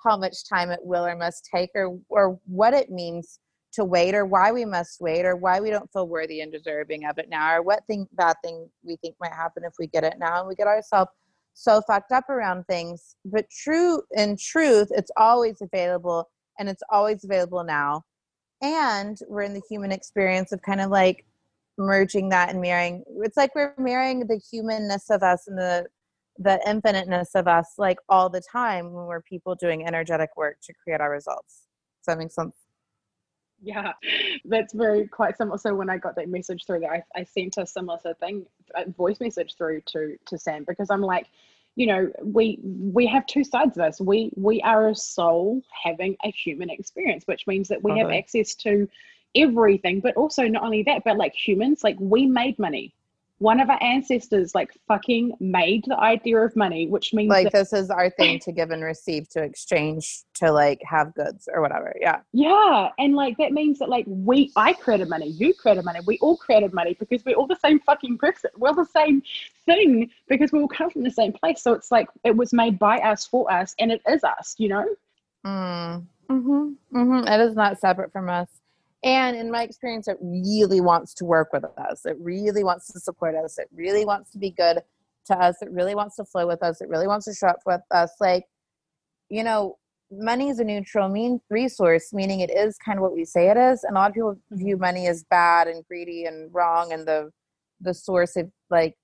[0.04, 3.40] how much time it will or must take or or what it means
[3.74, 7.06] to wait or why we must wait or why we don't feel worthy and deserving
[7.06, 10.04] of it now or what thing bad thing we think might happen if we get
[10.04, 11.10] it now and we get ourselves
[11.56, 13.16] so fucked up around things.
[13.26, 18.04] But true in truth it's always available and it's always available now.
[18.62, 21.26] And we're in the human experience of kind of like
[21.78, 25.84] merging that and mirroring it's like we're mirroring the humanness of us and the
[26.38, 30.74] the infiniteness of us like all the time when we're people doing energetic work to
[30.84, 31.64] create our results.
[32.00, 32.63] Does that make sense
[33.64, 33.94] yeah,
[34.46, 35.58] that's very quite similar.
[35.58, 38.46] So when I got that message through, that I, I sent a similar thing,
[38.76, 41.28] a voice message through to to Sam because I'm like,
[41.76, 44.02] you know, we we have two sides of us.
[44.02, 48.54] We we are a soul having a human experience, which means that we have access
[48.56, 48.88] to
[49.34, 50.02] everything.
[50.02, 52.94] But also not only that, but like humans, like we made money
[53.44, 57.74] one of our ancestors like fucking made the idea of money, which means like this
[57.74, 61.94] is our thing to give and receive to exchange to like have goods or whatever.
[62.00, 62.22] Yeah.
[62.32, 62.88] Yeah.
[62.98, 66.38] And like that means that like we I created money, you created money, we all
[66.38, 68.50] created money because we're all the same fucking person.
[68.58, 69.22] We're all the same
[69.66, 71.62] thing because we all come from the same place.
[71.62, 74.70] So it's like it was made by us for us and it is us, you
[74.70, 74.88] know?
[75.46, 76.06] Mm.
[76.30, 76.98] Mm-hmm.
[76.98, 77.28] Mm-hmm.
[77.28, 78.48] It is not separate from us.
[79.04, 82.06] And in my experience, it really wants to work with us.
[82.06, 83.58] It really wants to support us.
[83.58, 84.82] It really wants to be good
[85.26, 85.62] to us.
[85.62, 86.82] It really wants to flow with us.
[86.82, 88.12] It really wants to show up with us.
[88.22, 88.46] Like,
[89.30, 89.78] you know,
[90.12, 93.58] money is a neutral mean resource, meaning it is kind of what we say it
[93.58, 93.84] is.
[93.84, 94.82] And a lot of people view mm-hmm.
[94.82, 97.32] money as bad and greedy and wrong and the
[97.82, 98.96] the source of like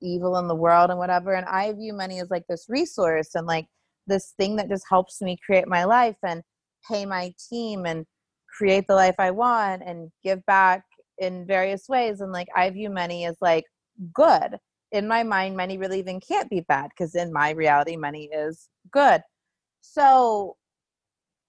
[0.00, 1.34] evil in the world and whatever.
[1.34, 3.66] And I view money as like this resource and like
[4.06, 6.42] this thing that just helps me create my life and
[6.88, 8.06] pay my team and
[8.56, 10.84] create the life I want and give back
[11.18, 12.20] in various ways.
[12.20, 13.64] And like I view money as like
[14.12, 14.56] good.
[14.92, 18.68] In my mind, money really even can't be bad because in my reality, money is
[18.90, 19.22] good.
[19.80, 20.56] So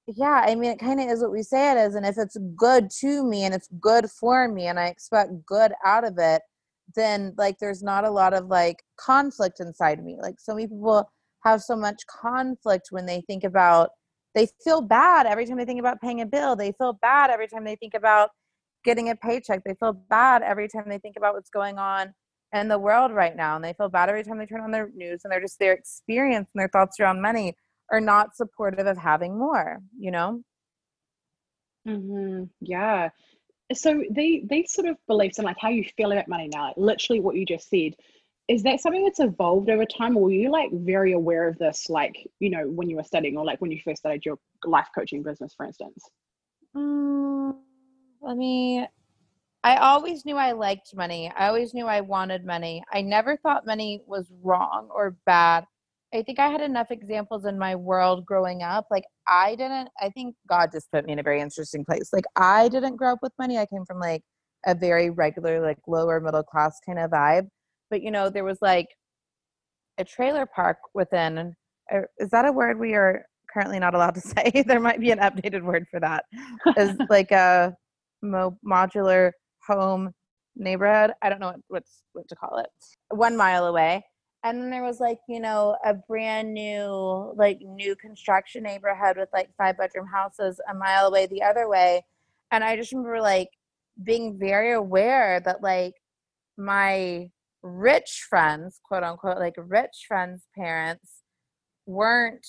[0.08, 1.96] yeah, I mean, it kind of is what we say it is.
[1.96, 5.72] And if it's good to me and it's good for me and I expect good
[5.86, 6.42] out of it,
[6.96, 10.18] then like there's not a lot of like conflict inside me.
[10.22, 11.10] Like so many people
[11.44, 13.90] have so much conflict when they think about
[14.36, 16.56] they feel bad every time they think about paying a bill.
[16.56, 18.30] They feel bad every time they think about
[18.84, 19.64] getting a paycheck.
[19.64, 22.14] They feel bad every time they think about what's going on
[22.54, 23.56] in the world right now.
[23.56, 25.74] And they feel bad every time they turn on their news and they're just their
[25.74, 27.56] experience and their thoughts around money
[27.92, 30.42] are not supportive of having more, you know?
[31.88, 32.44] Mm-hmm.
[32.62, 33.10] Yeah.
[33.74, 36.78] So they these sort of beliefs and like how you feel about money now, like
[36.78, 37.96] literally what you just said,
[38.48, 41.90] is that something that's evolved over time or were you like very aware of this
[41.90, 44.88] like you know when you were studying or like when you first started your life
[44.94, 46.04] coaching business for instance?
[46.76, 47.56] Mm,
[48.22, 48.86] let me
[49.64, 51.32] i always knew i liked money.
[51.38, 52.84] I always knew i wanted money.
[52.92, 55.66] I never thought money was wrong or bad.
[56.14, 58.88] I think i had enough examples in my world growing up.
[58.92, 62.10] Like i didn't i think god just put me in a very interesting place.
[62.12, 63.58] Like i didn't grow up with money.
[63.58, 64.24] I came from like
[64.66, 67.48] a very regular like lower middle class kind of vibe
[67.92, 68.88] but you know there was like
[70.00, 71.56] a trailer park within
[71.94, 74.64] uh, is that a word we are currently not allowed to say?
[74.66, 76.26] There might be an updated word for that.
[76.78, 77.76] Is like a
[78.22, 79.32] mo- modular
[79.68, 80.12] home
[80.56, 81.14] neighborhood?
[81.22, 82.70] I don't know what, what's what to call it.
[83.10, 84.06] One mile away.
[84.44, 89.30] And then there was like you know a brand new like new construction neighborhood with
[89.34, 92.04] like five bedroom houses a mile away the other way.
[92.54, 93.50] And i just remember like
[94.04, 95.94] being very aware that like
[96.58, 97.30] my
[97.64, 101.22] rich friends, quote unquote, like rich friends' parents
[101.86, 102.48] weren't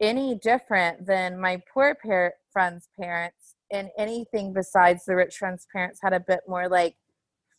[0.00, 6.00] any different than my poor par- friends' parents in anything besides the rich friends' parents
[6.02, 6.96] had a bit more like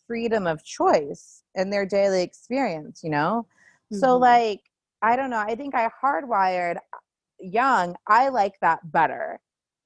[0.08, 3.46] freedom of choice in their daily experience, you know?
[3.94, 4.00] Mm-hmm.
[4.00, 4.62] So, like,
[5.02, 6.78] I don't know, I think I hardwired
[7.40, 9.40] young, I like that better.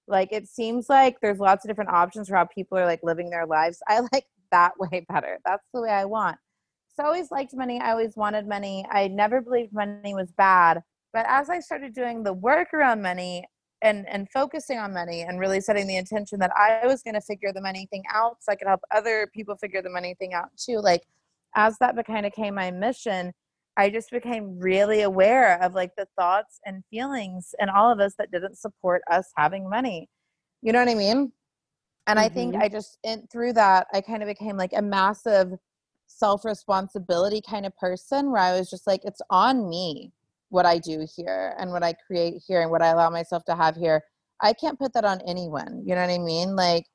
[0.07, 3.29] Like, it seems like there's lots of different options for how people are like living
[3.29, 3.79] their lives.
[3.87, 5.39] I like that way better.
[5.45, 6.37] That's the way I want.
[6.95, 7.81] So I always liked money.
[7.81, 8.85] I always wanted money.
[8.89, 10.81] I never believed money was bad.
[11.11, 13.45] But as I started doing the work around money
[13.81, 17.21] and and focusing on money and really setting the intention that I was going to
[17.21, 20.33] figure the money thing out so I could help other people figure the money thing
[20.33, 20.79] out too.
[20.79, 21.03] Like
[21.55, 23.33] as that kind of became my mission,
[23.77, 28.13] I just became really aware of like the thoughts and feelings and all of us
[28.17, 30.09] that didn't support us having money.
[30.61, 31.33] You know what I mean?
[32.07, 32.25] And mm-hmm.
[32.25, 32.63] I think mm-hmm.
[32.63, 35.53] I just in, through that I kind of became like a massive
[36.07, 40.11] self responsibility kind of person where I was just like, it's on me
[40.49, 43.55] what I do here and what I create here and what I allow myself to
[43.55, 44.01] have here.
[44.41, 45.83] I can't put that on anyone.
[45.85, 46.55] You know what I mean?
[46.55, 46.85] Like,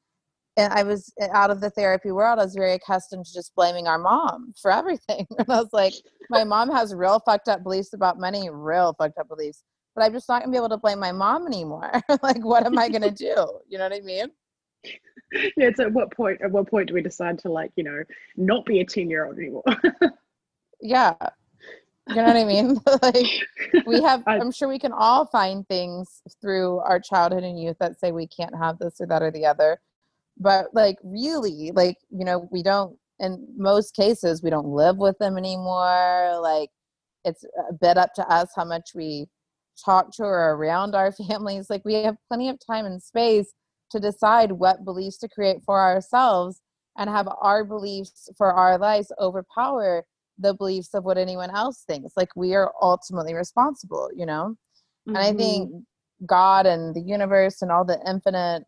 [0.56, 2.38] and I was eh, out of the therapy world.
[2.38, 5.26] I was very accustomed to just blaming our mom for everything.
[5.38, 5.94] And I was like,
[6.28, 9.62] my mom has real fucked up beliefs about money, real fucked up beliefs.
[9.94, 11.90] But I'm just not gonna be able to blame my mom anymore.
[12.22, 13.60] like, what am I gonna do?
[13.68, 14.28] You know what I mean?
[15.32, 18.02] yeah, it's at what point at what point do we decide to like, you know,
[18.36, 19.64] not be a 10 year old anymore?
[20.80, 21.14] yeah.
[22.08, 22.80] You know what I mean?
[23.02, 27.76] like we have I'm sure we can all find things through our childhood and youth
[27.78, 29.80] that say we can't have this or that or the other.
[30.36, 35.18] But like really, like, you know, we don't in most cases we don't live with
[35.18, 36.38] them anymore.
[36.42, 36.70] Like
[37.24, 39.26] it's a bit up to us how much we
[39.84, 41.70] talk to or around our families.
[41.70, 43.52] Like we have plenty of time and space
[43.90, 46.60] to decide what beliefs to create for ourselves
[46.98, 50.04] and have our beliefs for our lives overpower
[50.38, 52.12] the beliefs of what anyone else thinks.
[52.16, 54.56] Like we are ultimately responsible, you know?
[55.08, 55.16] Mm-hmm.
[55.16, 56.26] And I think mm-hmm.
[56.26, 58.64] God and the universe and all the infinite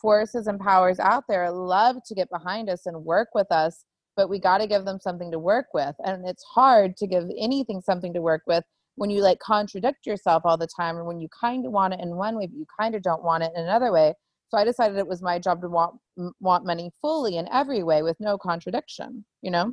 [0.00, 3.84] forces and powers out there love to get behind us and work with us,
[4.16, 5.94] but we got to give them something to work with.
[6.04, 8.64] And it's hard to give anything something to work with
[8.96, 12.00] when you like contradict yourself all the time or when you kind of want it
[12.00, 14.14] in one way, but you kind of don't want it in another way.
[14.48, 15.96] So I decided it was my job to want
[16.40, 19.72] want money fully in every way with no contradiction, you know?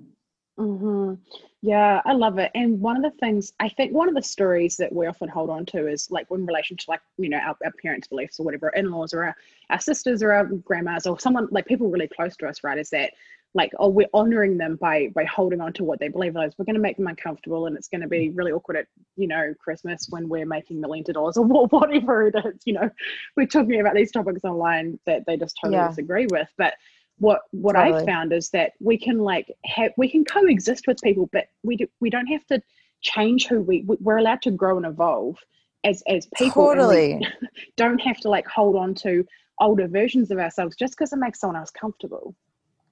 [0.59, 1.15] Mm-hmm.
[1.61, 2.51] Yeah, I love it.
[2.55, 5.49] And one of the things I think one of the stories that we often hold
[5.49, 8.45] on to is like in relation to like, you know, our, our parents' beliefs or
[8.45, 9.35] whatever, in-laws or our,
[9.69, 12.77] our sisters or our grandmas or someone like people really close to us, right?
[12.77, 13.11] Is that
[13.55, 16.65] like oh we're honoring them by by holding on to what they believe is we're
[16.65, 19.53] going to make them uncomfortable and it's going to be really awkward at you know
[19.59, 22.89] christmas when we're making millions of dollars or whatever it is you know
[23.35, 25.87] we're talking about these topics online that they just totally yeah.
[25.87, 26.75] disagree with but
[27.17, 28.03] what what totally.
[28.03, 31.75] i found is that we can like have we can coexist with people but we
[31.75, 32.61] do we don't have to
[33.01, 35.37] change who we we're allowed to grow and evolve
[35.85, 37.25] as as people totally.
[37.77, 39.23] don't have to like hold on to
[39.59, 42.35] older versions of ourselves just because it makes someone else comfortable.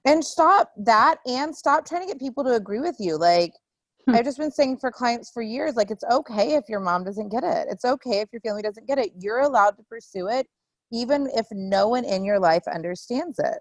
[0.06, 3.52] And stop that and stop trying to get people to agree with you like
[4.06, 4.14] hmm.
[4.14, 7.28] i've just been saying for clients for years like it's okay if your mom doesn't
[7.30, 7.66] get it.
[7.70, 9.12] It's okay if your family doesn't get it.
[9.18, 10.46] You're allowed to pursue it
[10.92, 13.58] even if no one in your life understands it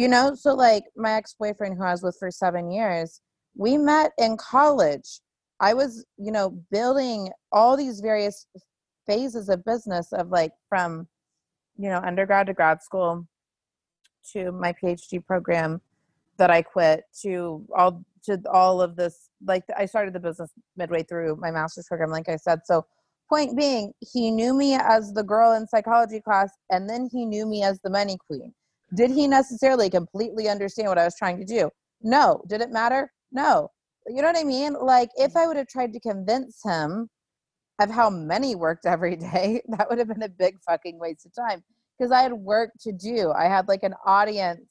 [0.00, 3.20] you know so like my ex-boyfriend who i was with for seven years
[3.56, 5.20] we met in college.
[5.60, 8.46] I was you know building all these various
[9.06, 11.06] phases of business of like from
[11.76, 13.26] you know undergrad to grad school
[14.32, 15.80] to my PhD program
[16.38, 21.02] that I quit to all to all of this like I started the business midway
[21.02, 22.60] through my master's program like I said.
[22.64, 22.86] So
[23.28, 27.46] point being he knew me as the girl in psychology class and then he knew
[27.46, 28.54] me as the money queen
[28.96, 31.70] did he necessarily completely understand what I was trying to do
[32.02, 33.68] no did it matter no
[34.06, 37.08] you know what I mean like if I would have tried to convince him
[37.80, 41.34] of how many worked every day that would have been a big fucking waste of
[41.34, 41.62] time
[41.98, 43.32] because I had work to do.
[43.32, 44.62] I had like an audience.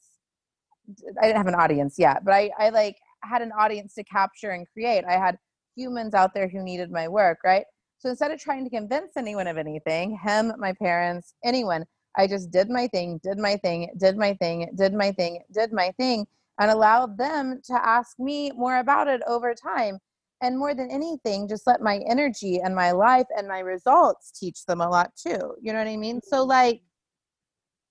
[1.20, 4.50] I didn't have an audience yet, but I, I like had an audience to capture
[4.50, 5.04] and create.
[5.04, 5.36] I had
[5.76, 7.64] humans out there who needed my work, right?
[7.98, 11.84] So instead of trying to convince anyone of anything, him, my parents, anyone,
[12.16, 15.72] I just did my thing, did my thing, did my thing, did my thing, did
[15.72, 16.26] my thing,
[16.58, 19.98] and allowed them to ask me more about it over time.
[20.42, 24.64] And more than anything, just let my energy and my life and my results teach
[24.64, 25.54] them a lot too.
[25.60, 26.20] You know what I mean?
[26.22, 26.82] So, like,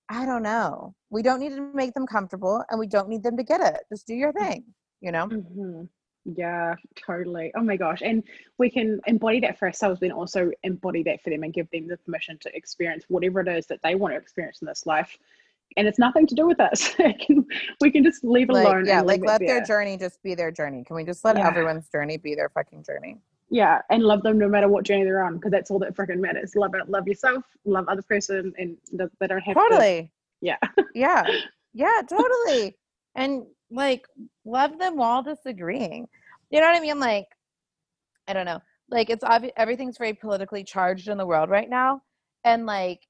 [0.08, 0.94] I don't know.
[1.10, 3.82] We don't need to make them comfortable and we don't need them to get it.
[3.88, 4.64] Just do your thing,
[5.00, 5.28] you know?
[5.28, 5.84] Mm-hmm.
[6.24, 7.52] Yeah, totally.
[7.56, 8.02] Oh my gosh.
[8.02, 8.22] And
[8.58, 11.88] we can embody that for ourselves, then also embody that for them and give them
[11.88, 15.16] the permission to experience whatever it is that they want to experience in this life
[15.76, 16.94] and it's nothing to do with us.
[17.20, 17.46] can,
[17.80, 18.86] we can just leave it like, alone.
[18.86, 20.84] Yeah, like let their journey just be their journey.
[20.84, 21.46] Can we just let Yeah.
[21.46, 23.18] everyone's journey be their fucking journey?
[23.50, 26.20] Yeah, and love them no matter what journey they're on, because that's all that freaking
[26.20, 26.54] matters.
[26.54, 29.60] Love it, love yourself, love other person, and th- they don't have to.
[29.60, 30.12] Totally.
[30.40, 30.58] Yeah.
[30.94, 31.24] yeah.
[31.72, 32.76] Yeah, totally.
[33.14, 34.06] And like
[34.44, 36.08] love them while disagreeing.
[36.50, 36.98] You know what I mean?
[36.98, 37.26] Like,
[38.26, 38.60] I don't know.
[38.90, 42.02] Like it's obvious everything's very politically charged in the world right now.
[42.44, 43.00] And like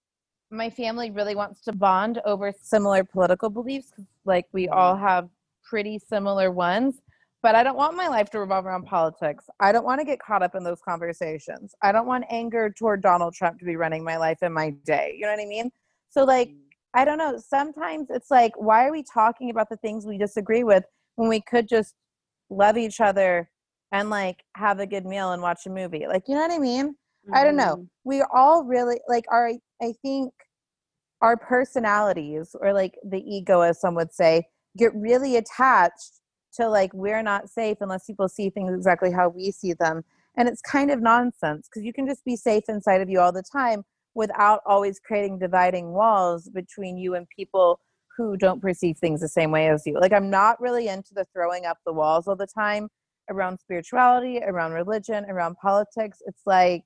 [0.51, 3.93] my family really wants to bond over similar political beliefs.
[4.25, 4.79] like we mm-hmm.
[4.79, 5.29] all have
[5.63, 7.01] pretty similar ones
[7.43, 10.19] but i don't want my life to revolve around politics i don't want to get
[10.19, 14.03] caught up in those conversations i don't want anger toward donald trump to be running
[14.03, 15.71] my life and my day you know what i mean
[16.09, 16.59] so like mm.
[16.95, 20.65] I don't know sometimes it's like why are we talking about the things we disagree
[20.65, 20.85] with
[21.17, 21.95] when we could just
[22.51, 23.49] love each other
[23.93, 26.59] and like have a good meal and watch a movie like you know what i
[26.59, 26.95] mean
[27.35, 27.77] I don't know.
[27.77, 27.89] Mhm.
[28.05, 30.33] we all really like our i think
[31.21, 34.43] our personalities or like the ego as some would say
[34.77, 36.21] get really attached
[36.55, 40.03] to like we're not safe unless people see things exactly how we see them
[40.37, 43.33] and it's kind of nonsense because you can just be safe inside of you all
[43.33, 43.85] the time
[44.15, 47.81] without always creating dividing walls between you and people
[48.17, 51.27] who don't perceive things the same way as you like i'm not really into the
[51.33, 52.89] throwing up the walls all the time
[53.31, 56.85] around spirituality around religion around politics it's like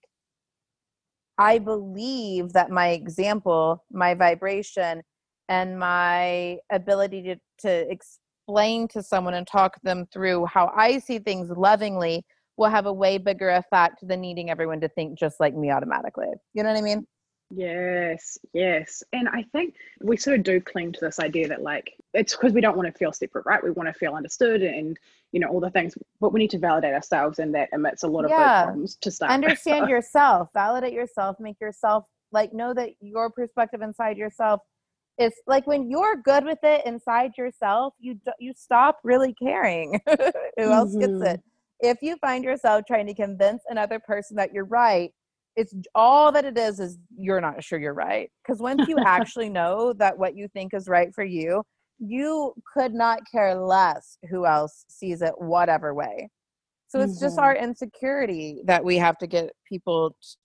[1.39, 5.03] I believe that my example, my vibration,
[5.49, 11.19] and my ability to, to explain to someone and talk them through how I see
[11.19, 12.25] things lovingly
[12.57, 16.29] will have a way bigger effect than needing everyone to think just like me automatically.
[16.55, 17.07] You know what I mean?
[17.51, 19.03] Yes, yes.
[19.13, 22.53] And I think we sort of do cling to this idea that like it's because
[22.53, 23.63] we don't want to feel separate, right?
[23.63, 24.99] We want to feel understood and
[25.33, 28.09] you know all the things, but we need to validate ourselves, and that emits a
[28.09, 28.63] lot of Yeah.
[28.65, 29.31] problems to start.
[29.31, 29.45] with.
[29.45, 34.61] Understand yourself, validate yourself, make yourself like know that your perspective inside yourself
[35.19, 40.01] is like when you're good with it inside yourself, you you stop really caring
[40.57, 41.23] who else gets Mhm.
[41.23, 41.41] it.
[41.81, 45.13] If you find yourself trying to convince another person that you're right,
[45.57, 48.31] it's all that it is is you're not sure you're right.
[48.43, 51.63] Because once you actually know that what you think is right for you,
[51.99, 56.29] you could not care less who else sees it whatever way.
[56.89, 57.43] So it's just Mhm.
[57.43, 60.37] our insecurity that we have to get people t-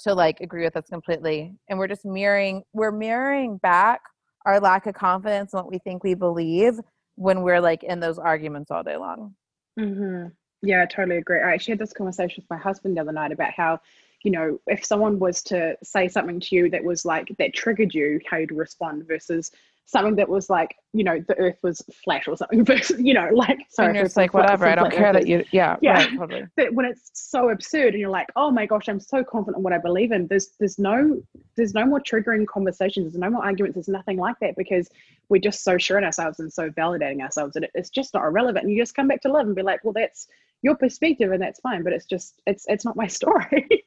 [0.00, 1.54] to like agree with us completely.
[1.68, 4.00] And we're just mirroring we're mirroring back
[4.46, 6.80] our lack of confidence in what we think we believe
[7.16, 9.34] when we're like in those arguments all day long.
[9.78, 10.26] hmm
[10.62, 11.40] Yeah, I totally agree.
[11.40, 13.80] I actually had this conversation with my husband the other night about how,
[14.24, 17.94] you know, if someone was to say something to you that was like that triggered
[17.94, 19.50] you, how you'd respond versus
[19.84, 23.28] something that was like, you know, the earth was flat or something versus, you know,
[23.32, 25.76] like sorry, it's you're if just like, flat- whatever, I don't care that you yeah,
[25.82, 25.94] Yeah.
[25.94, 26.46] right, totally.
[26.56, 29.62] but when it's so absurd and you're like oh my gosh i'm so confident in
[29.62, 31.22] what i believe in there's there's no
[31.56, 34.88] there's no more triggering conversations there's no more arguments there's nothing like that because
[35.28, 38.64] we're just so sure in ourselves and so validating ourselves that it's just not irrelevant
[38.64, 40.28] and you just come back to live and be like well that's
[40.62, 43.84] your perspective and that's fine but it's just it's it's not my story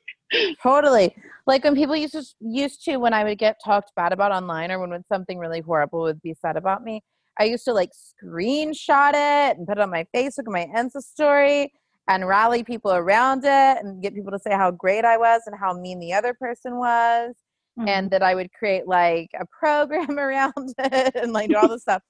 [0.62, 1.16] Totally.
[1.48, 4.72] Like when people used to used to when I would get talked bad about online
[4.72, 7.02] or when, when something really horrible would be said about me,
[7.40, 11.02] I used to like screenshot it and put it on my Facebook and my Insta
[11.02, 11.72] story
[12.08, 15.56] and rally people around it and get people to say how great I was and
[15.60, 17.34] how mean the other person was
[17.78, 18.08] and mm-hmm.
[18.10, 22.02] that I would create like a program around it and like do all this stuff.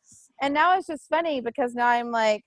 [0.42, 2.44] And now it's just funny because now I'm like,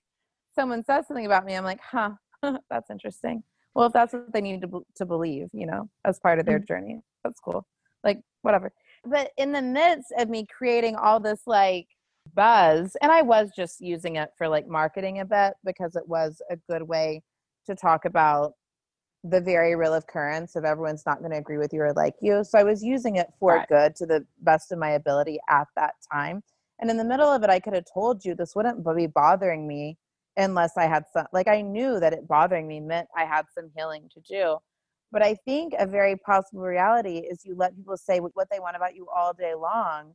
[0.53, 2.11] someone says something about me, I'm like, huh,
[2.69, 3.43] that's interesting.
[3.79, 6.59] Well, if that's what they need to, to believe, you know, as part of their
[6.59, 6.65] mm-hmm.
[6.65, 7.65] journey, that's cool.
[8.03, 8.73] Like, whatever.
[9.05, 11.87] But in the midst of me creating all this like
[12.35, 16.41] buzz, and I was just using it for like marketing a bit because it was
[16.51, 17.23] a good way
[17.67, 18.51] to talk about
[19.23, 22.43] the very real occurrence of everyone's not going to agree with you or like you.
[22.43, 23.67] So I was using it for Right.
[23.69, 26.43] good to the best of my ability at that time.
[26.79, 29.65] And in the middle of it, I could have told you this wouldn't be bothering
[29.65, 29.97] me
[30.37, 33.69] unless I had some, like, I knew that it bothering me meant I had some
[33.75, 34.57] healing to do.
[35.11, 38.75] But I think a very possible reality is you let people say what they want
[38.75, 40.13] about you all day long.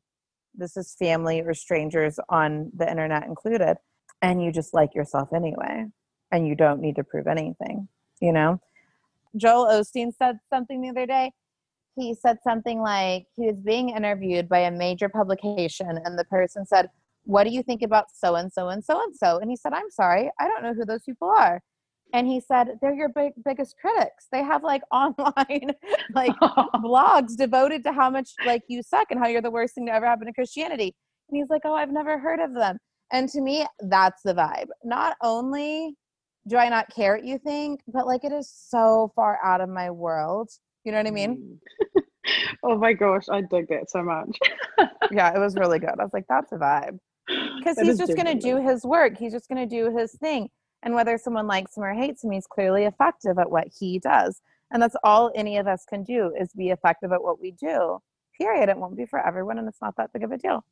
[0.54, 3.76] This is family or strangers on the internet included.
[4.22, 5.86] And you just like yourself anyway.
[6.30, 7.88] And you don't need to prove anything,
[8.20, 8.60] you know?
[9.36, 11.32] Joel Osteen said something the other day.
[11.96, 16.66] He said something like he was being interviewed by a major publication, and the person
[16.66, 16.88] said,
[17.24, 19.38] What do you think about so and so and so and so?
[19.38, 21.60] And he said, I'm sorry, I don't know who those people are.
[22.12, 24.26] And he said, They're your big, biggest critics.
[24.30, 25.72] They have like online,
[26.14, 26.32] like
[26.76, 29.92] blogs devoted to how much like you suck and how you're the worst thing to
[29.92, 30.94] ever happen to Christianity.
[31.28, 32.78] And he's like, Oh, I've never heard of them.
[33.12, 34.66] And to me, that's the vibe.
[34.82, 35.94] Not only
[36.46, 39.68] do I not care what you think, but like it is so far out of
[39.68, 40.50] my world.
[40.84, 41.58] You know what I mean?
[41.96, 42.02] Mm.
[42.64, 44.38] oh my gosh, I dig that so much.
[45.10, 45.94] yeah, it was really good.
[45.98, 46.98] I was like, that's a vibe.
[47.26, 49.16] Because he's just going to do his work.
[49.16, 50.50] He's just going to do his thing.
[50.82, 54.42] And whether someone likes him or hates him, he's clearly effective at what he does.
[54.70, 58.00] And that's all any of us can do is be effective at what we do.
[58.36, 58.68] Period.
[58.68, 60.64] It won't be for everyone, and it's not that big of a deal.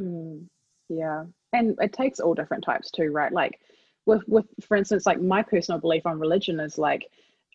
[0.00, 0.46] Mm,
[0.88, 3.32] yeah, and it takes all different types too, right?
[3.32, 3.60] Like
[4.04, 7.06] with with for instance, like my personal belief on religion is like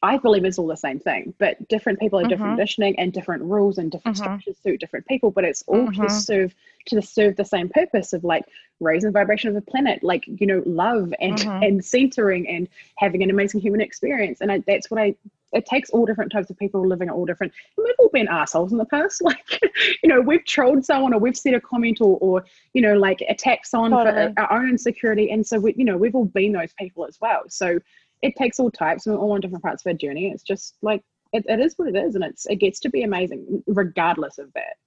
[0.03, 2.57] I believe it's all the same thing, but different people have different mm-hmm.
[2.57, 4.23] conditioning and different rules and different mm-hmm.
[4.23, 5.29] structures suit different people.
[5.29, 6.03] But it's all mm-hmm.
[6.03, 6.55] to serve
[6.87, 8.45] to serve the same purpose of like
[8.79, 11.63] raising the vibration of the planet, like you know, love and mm-hmm.
[11.63, 14.41] and centering and having an amazing human experience.
[14.41, 15.15] And I, that's what I.
[15.53, 17.51] It takes all different types of people living at all different.
[17.75, 19.21] And we've all been assholes in the past.
[19.25, 19.59] Like,
[20.01, 23.21] you know, we've trolled someone or we've said a comment or, or you know, like
[23.27, 24.33] attacked someone totally.
[24.33, 25.29] for our own insecurity.
[25.29, 27.41] And so we, you know, we've all been those people as well.
[27.49, 27.79] So
[28.21, 30.29] it takes all types and all on different parts of our journey.
[30.29, 31.03] It's just like
[31.33, 34.51] it, it is what it is, and it's it gets to be amazing regardless of
[34.53, 34.77] that.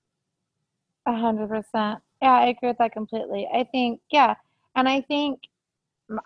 [1.07, 2.01] A hundred percent.
[2.23, 3.49] Yeah, I agree with that completely.
[3.53, 4.35] I think yeah,
[4.77, 5.41] and I think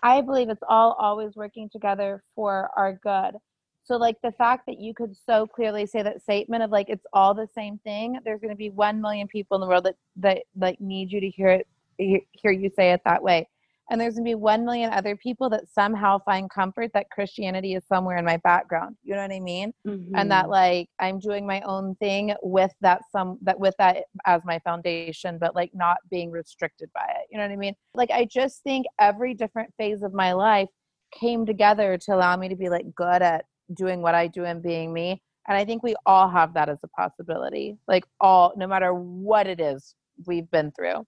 [0.03, 3.37] I believe it's all always working together for our good.
[3.83, 7.05] So like the fact that you could so clearly say that statement of like it's
[7.11, 8.19] all the same thing.
[8.23, 11.19] There's going to be one million people in the world that that like need you
[11.21, 13.47] to hear it, hear you say it that way
[13.89, 17.73] and there's going to be 1 million other people that somehow find comfort that christianity
[17.73, 20.15] is somewhere in my background you know what i mean mm-hmm.
[20.15, 20.51] and that mm-hmm.
[20.51, 25.37] like i'm doing my own thing with that some that with that as my foundation
[25.39, 28.63] but like not being restricted by it you know what i mean like i just
[28.63, 30.69] think every different phase of my life
[31.11, 34.61] came together to allow me to be like good at doing what i do and
[34.61, 38.67] being me and i think we all have that as a possibility like all no
[38.67, 39.95] matter what it is
[40.27, 41.05] we've been through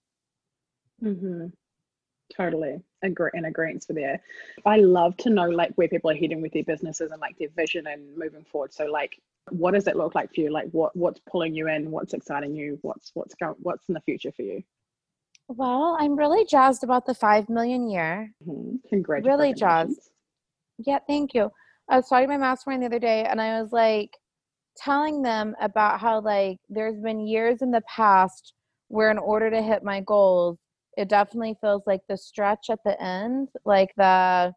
[1.04, 1.48] mm-hmm.
[2.36, 4.22] Totally agree and agreements for there.
[4.66, 7.50] I love to know like where people are heading with their businesses and like their
[7.56, 8.74] vision and moving forward.
[8.74, 9.20] So like
[9.50, 10.52] what does it look like for you?
[10.52, 11.92] Like what what's pulling you in?
[11.92, 12.78] What's exciting you?
[12.84, 14.64] What's what's going what's in the future for you?
[15.48, 18.32] Well, I'm really jazzed about the five million year.
[18.48, 18.88] Mm-hmm.
[18.88, 19.40] Congratulations.
[19.40, 20.12] Really jazzed.
[20.78, 21.50] Yeah, thank you.
[21.90, 24.12] I was talking to my mastermind the other day and I was like
[24.78, 28.54] telling them about how like there's been years in the past
[28.88, 30.58] where in order to hit my goals
[30.98, 34.54] it definitely feels like the stretch at the end like the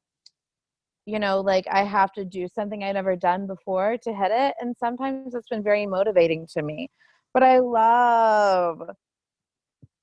[1.07, 4.55] you know like i have to do something i've never done before to hit it
[4.61, 6.91] and sometimes it's been very motivating to me.
[7.33, 8.81] But i love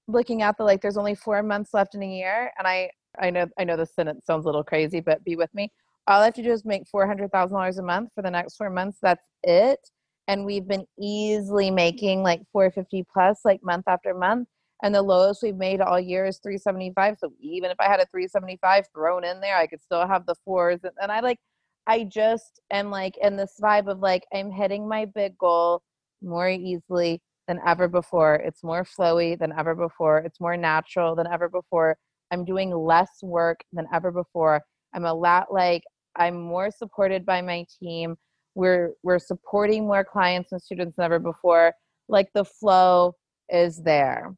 [0.08, 3.30] looking at the like there's only four months left in a year and i i
[3.30, 5.72] know i know this sentence sounds a little crazy but be with me.
[6.08, 8.98] All i have to do is make $400000 a month for the next four months
[9.02, 9.80] that's it.
[10.28, 14.48] And we've been easily making like 450 plus like month after month
[14.84, 18.06] and the lowest we've made all year is 375 so even if i had a
[18.12, 21.40] 375 thrown in there i could still have the fours and, and i like
[21.88, 25.82] i just am like in this vibe of like i'm hitting my big goal
[26.22, 28.36] more easily than ever before.
[28.36, 30.20] It's more flowy than ever before.
[30.20, 31.98] It's more natural than ever before.
[32.32, 34.62] I'm doing less work than ever before.
[34.94, 35.84] I'm a lot like
[36.18, 38.16] i'm more supported by my team.
[38.56, 41.74] We're we're supporting more clients and students than ever before.
[42.10, 43.16] Like the flow
[43.50, 44.34] is there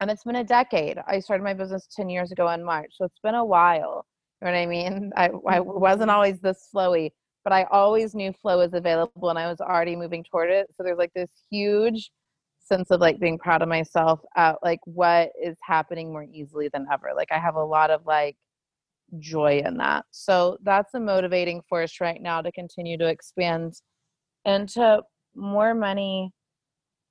[0.00, 0.98] and it's been a decade.
[1.06, 4.06] I started my business 10 years ago in March, so it's been a while.
[4.40, 5.12] You know what I mean?
[5.16, 6.10] I, I wasn't mm-hmm.
[6.10, 7.10] always this flowy,
[7.44, 10.66] but I always knew flow was available and I was already moving toward it.
[10.76, 12.10] So there's like this huge
[12.60, 16.86] sense of like being proud of myself at like what is happening more easily than
[16.92, 17.10] ever.
[17.16, 18.36] Like I have a lot of like
[19.20, 20.04] joy in that.
[20.10, 23.74] So that's a motivating force right now to continue to expand
[24.44, 25.02] into
[25.34, 26.32] more money.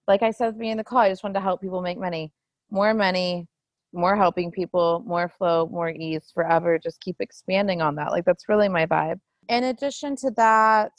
[0.07, 1.81] Like I said at the beginning of the call, I just wanted to help people
[1.81, 2.31] make money
[2.71, 3.47] more money,
[3.93, 6.79] more helping people, more flow, more ease forever.
[6.81, 8.11] Just keep expanding on that.
[8.11, 9.19] Like that's really my vibe.
[9.49, 10.91] In addition to that,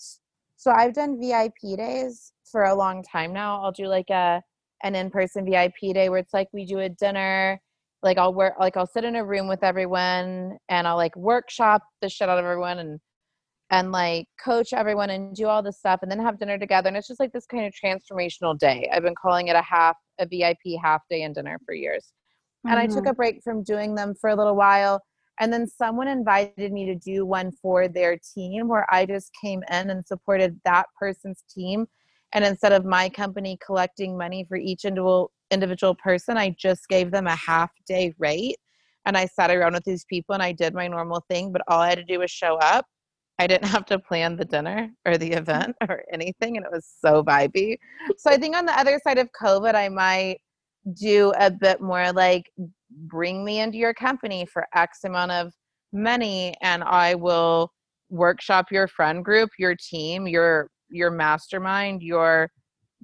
[0.57, 3.62] so I've done VIP days for a long time now.
[3.62, 4.43] I'll do like a
[4.83, 7.61] an in-person VIP day where it's like we do a dinner,
[8.03, 11.83] like I'll work like I'll sit in a room with everyone and I'll like workshop
[12.01, 13.01] the shit out of everyone and
[13.71, 16.97] and like coach everyone and do all this stuff and then have dinner together and
[16.97, 20.27] it's just like this kind of transformational day i've been calling it a half a
[20.27, 22.12] vip half day and dinner for years
[22.67, 22.71] mm-hmm.
[22.71, 23.09] and i took mm-hmm.
[23.09, 25.01] a break from doing them for a little while
[25.39, 29.62] and then someone invited me to do one for their team where i just came
[29.71, 31.87] in and supported that person's team
[32.35, 37.11] and instead of my company collecting money for each individual individual person i just gave
[37.11, 38.57] them a half day rate
[39.05, 41.81] and i sat around with these people and i did my normal thing but all
[41.81, 42.87] i had to do was show up
[43.39, 45.39] I didn't have to plan the dinner or the mm-hmm.
[45.39, 47.76] event or anything, and it was so vibey.
[48.18, 50.39] So I think on the other side of COVID, I might
[50.95, 52.45] do a bit more like
[52.91, 55.53] bring me into your company for X amount of
[55.93, 57.70] money, and I will
[58.09, 62.51] workshop your friend group, your team, your your mastermind, your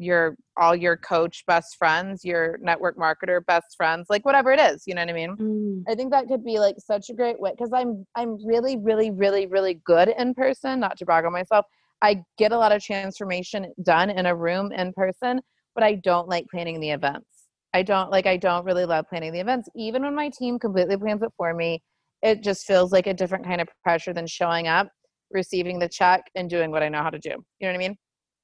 [0.02, 4.84] your all your coach best friends, your network marketer best friends, like whatever it is,
[4.86, 5.36] you know what I mean?
[5.36, 5.84] Mm.
[5.88, 9.10] I think that could be like such a great way because I'm I'm really really
[9.10, 10.80] really really good in person.
[10.80, 11.66] Not to brag on myself,
[12.02, 15.40] I get a lot of transformation done in a room in person,
[15.74, 17.26] but I don't like planning the events.
[17.72, 19.68] I don't like I don't really love planning the events.
[19.76, 21.82] Even when my team completely plans it for me,
[22.22, 24.88] it just feels like a different kind of pressure than showing up,
[25.30, 27.30] receiving the check, and doing what I know how to do.
[27.30, 27.96] You know what I mean?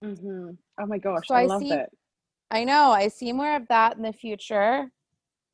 [0.05, 0.51] Mm-hmm.
[0.80, 1.90] Oh my gosh, So I, I love see- it.
[2.51, 2.90] I know.
[2.92, 4.90] I see more of that in the future.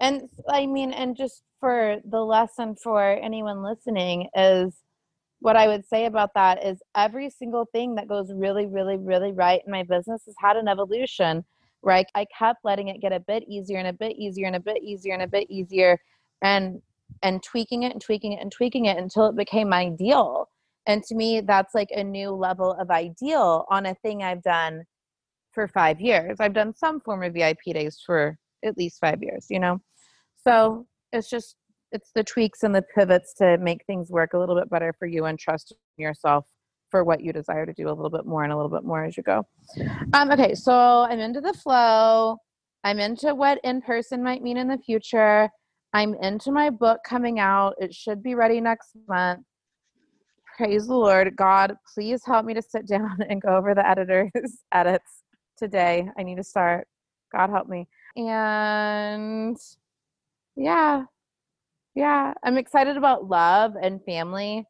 [0.00, 4.76] And I mean, and just for the lesson for anyone listening is
[5.40, 9.32] what I would say about that is every single thing that goes really, really, really
[9.32, 11.44] right in my business has had an evolution
[11.80, 14.56] where I, I kept letting it get a bit easier and a bit easier and
[14.56, 15.98] a bit easier and a bit easier
[16.42, 16.80] and
[17.22, 20.48] and tweaking it and tweaking it and tweaking it until it became ideal.
[20.86, 24.84] And to me, that's like a new level of ideal on a thing I've done
[25.52, 26.38] for five years.
[26.40, 29.80] I've done some form of VIP days for at least five years, you know?
[30.42, 31.56] So it's just,
[31.92, 35.06] it's the tweaks and the pivots to make things work a little bit better for
[35.06, 36.46] you and trust yourself
[36.90, 39.04] for what you desire to do a little bit more and a little bit more
[39.04, 39.46] as you go.
[40.12, 42.36] Um, okay, so I'm into the flow.
[42.84, 45.48] I'm into what in person might mean in the future.
[45.94, 47.74] I'm into my book coming out.
[47.78, 49.44] It should be ready next month.
[50.56, 51.34] Praise the Lord.
[51.36, 54.30] God, please help me to sit down and go over the editor's
[54.72, 55.22] edits
[55.56, 56.08] today.
[56.18, 56.86] I need to start.
[57.32, 57.88] God help me.
[58.16, 59.56] And
[60.56, 61.04] yeah,
[61.94, 64.64] yeah, I'm excited about love and family.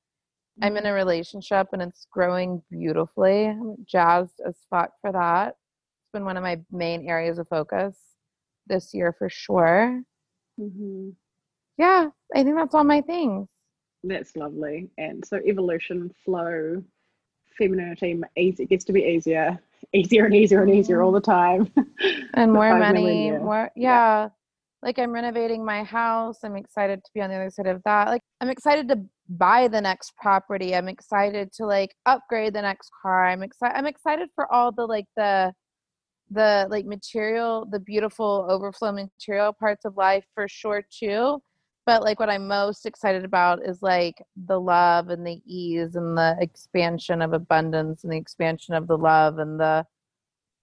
[0.62, 3.46] I'm in a relationship and it's growing beautifully.
[3.48, 5.48] I'm jazzed as fuck for that.
[5.48, 7.96] It's been one of my main areas of focus
[8.66, 10.02] this year for sure.
[10.58, 11.10] hmm
[11.78, 13.48] Yeah, I think that's all my things.
[14.06, 14.90] That's lovely.
[14.98, 16.82] And so evolution, flow,
[17.56, 19.58] femininity, easy it gets to be easier,
[19.92, 21.16] easier and easier and easier all mm-hmm.
[21.16, 21.72] the time.
[22.34, 24.22] and more money more Yeah.
[24.24, 24.28] yeah.
[24.82, 28.08] like i'm renovating my house i'm excited to be on the other side of that
[28.08, 32.90] like i'm excited to buy the next property i'm excited to like upgrade the next
[33.00, 35.52] car i'm excited i'm excited for all the like the
[36.30, 41.40] the like material the beautiful overflow material parts of life for sure too
[41.86, 46.16] but like what i'm most excited about is like the love and the ease and
[46.16, 49.84] the expansion of abundance and the expansion of the love and the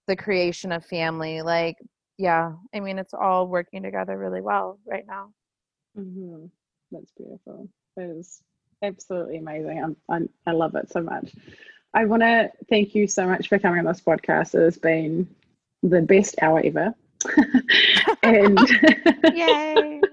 [0.08, 1.78] the creation of family like
[2.18, 5.32] yeah i mean it's all working together really well right now
[5.96, 6.46] hmm
[6.92, 7.68] That's beautiful.
[7.98, 8.42] It is
[8.84, 9.82] absolutely amazing.
[9.84, 11.34] I'm, I'm, I love it so much.
[11.94, 14.56] I want to thank you so much for coming on this podcast.
[14.56, 15.28] It has been
[15.84, 16.94] the best hour ever.
[18.24, 18.68] and
[19.30, 20.11] yay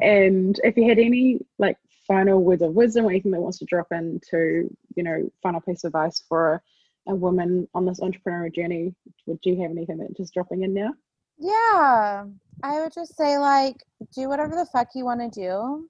[0.00, 1.76] and if you had any like
[2.06, 5.84] final words of wisdom or anything that wants to drop into, you know, final piece
[5.84, 6.62] of advice for
[7.06, 8.94] a woman on this entrepreneurial journey,
[9.26, 10.92] would you have anything that just dropping in now?
[11.38, 12.24] yeah
[12.62, 13.76] i would just say like
[14.14, 15.88] do whatever the fuck you want to do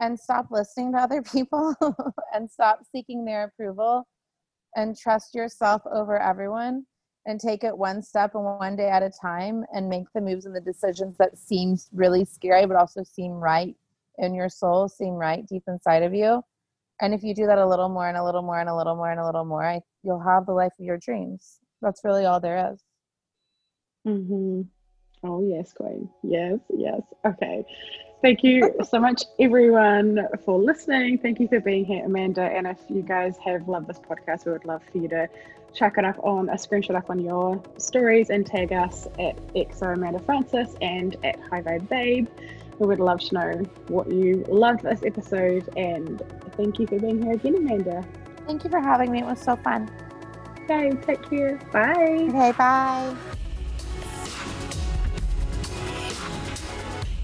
[0.00, 1.74] and stop listening to other people
[2.34, 4.06] and stop seeking their approval
[4.74, 6.84] and trust yourself over everyone
[7.26, 10.46] and take it one step and one day at a time and make the moves
[10.46, 13.76] and the decisions that seem really scary but also seem right
[14.18, 16.42] in your soul seem right deep inside of you.
[17.00, 18.96] And if you do that a little more and a little more and a little
[18.96, 21.58] more and a little more I, you'll have the life of your dreams.
[21.82, 22.80] That's really all there is.
[24.06, 24.62] Mm-hmm.
[25.26, 26.10] Oh, yes, Queen.
[26.22, 27.02] Yes, yes.
[27.26, 27.64] Okay.
[28.22, 31.18] Thank you so much, everyone, for listening.
[31.18, 32.42] Thank you for being here, Amanda.
[32.42, 35.28] And if you guys have loved this podcast, we would love for you to
[35.74, 39.92] chuck it up on a screenshot up on your stories and tag us at XO
[39.94, 42.28] Amanda Frances and at High Vibe Babe.
[42.78, 43.52] We would love to know
[43.88, 45.68] what you loved this episode.
[45.76, 46.22] And
[46.56, 48.04] thank you for being here again, Amanda.
[48.46, 49.90] thank you for having me it was so fun
[50.68, 51.58] Okay, take care.
[51.72, 52.30] Bye.
[52.30, 53.45] okay bye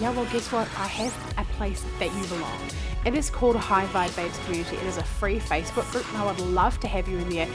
[0.00, 0.66] Yeah, well, guess what?
[0.78, 2.58] I have a place that you belong.
[3.04, 4.76] It is called High Vibe Babes Community.
[4.76, 7.46] It is a free Facebook group, and I would love to have you in there.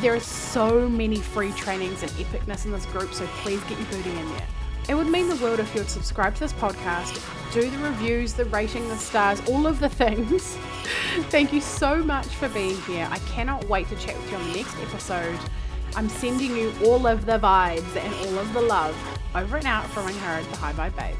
[0.00, 3.86] There are so many free trainings and epicness in this group, so please get your
[3.88, 4.46] booty in there.
[4.88, 7.22] It would mean the world if you would subscribe to this podcast,
[7.52, 10.56] do the reviews, the rating, the stars, all of the things.
[11.28, 13.06] Thank you so much for being here.
[13.10, 15.38] I cannot wait to chat with you on the next episode.
[15.96, 18.96] I'm sending you all of the vibes and all of the love
[19.34, 21.16] over and out from her, the High Vibe Babe.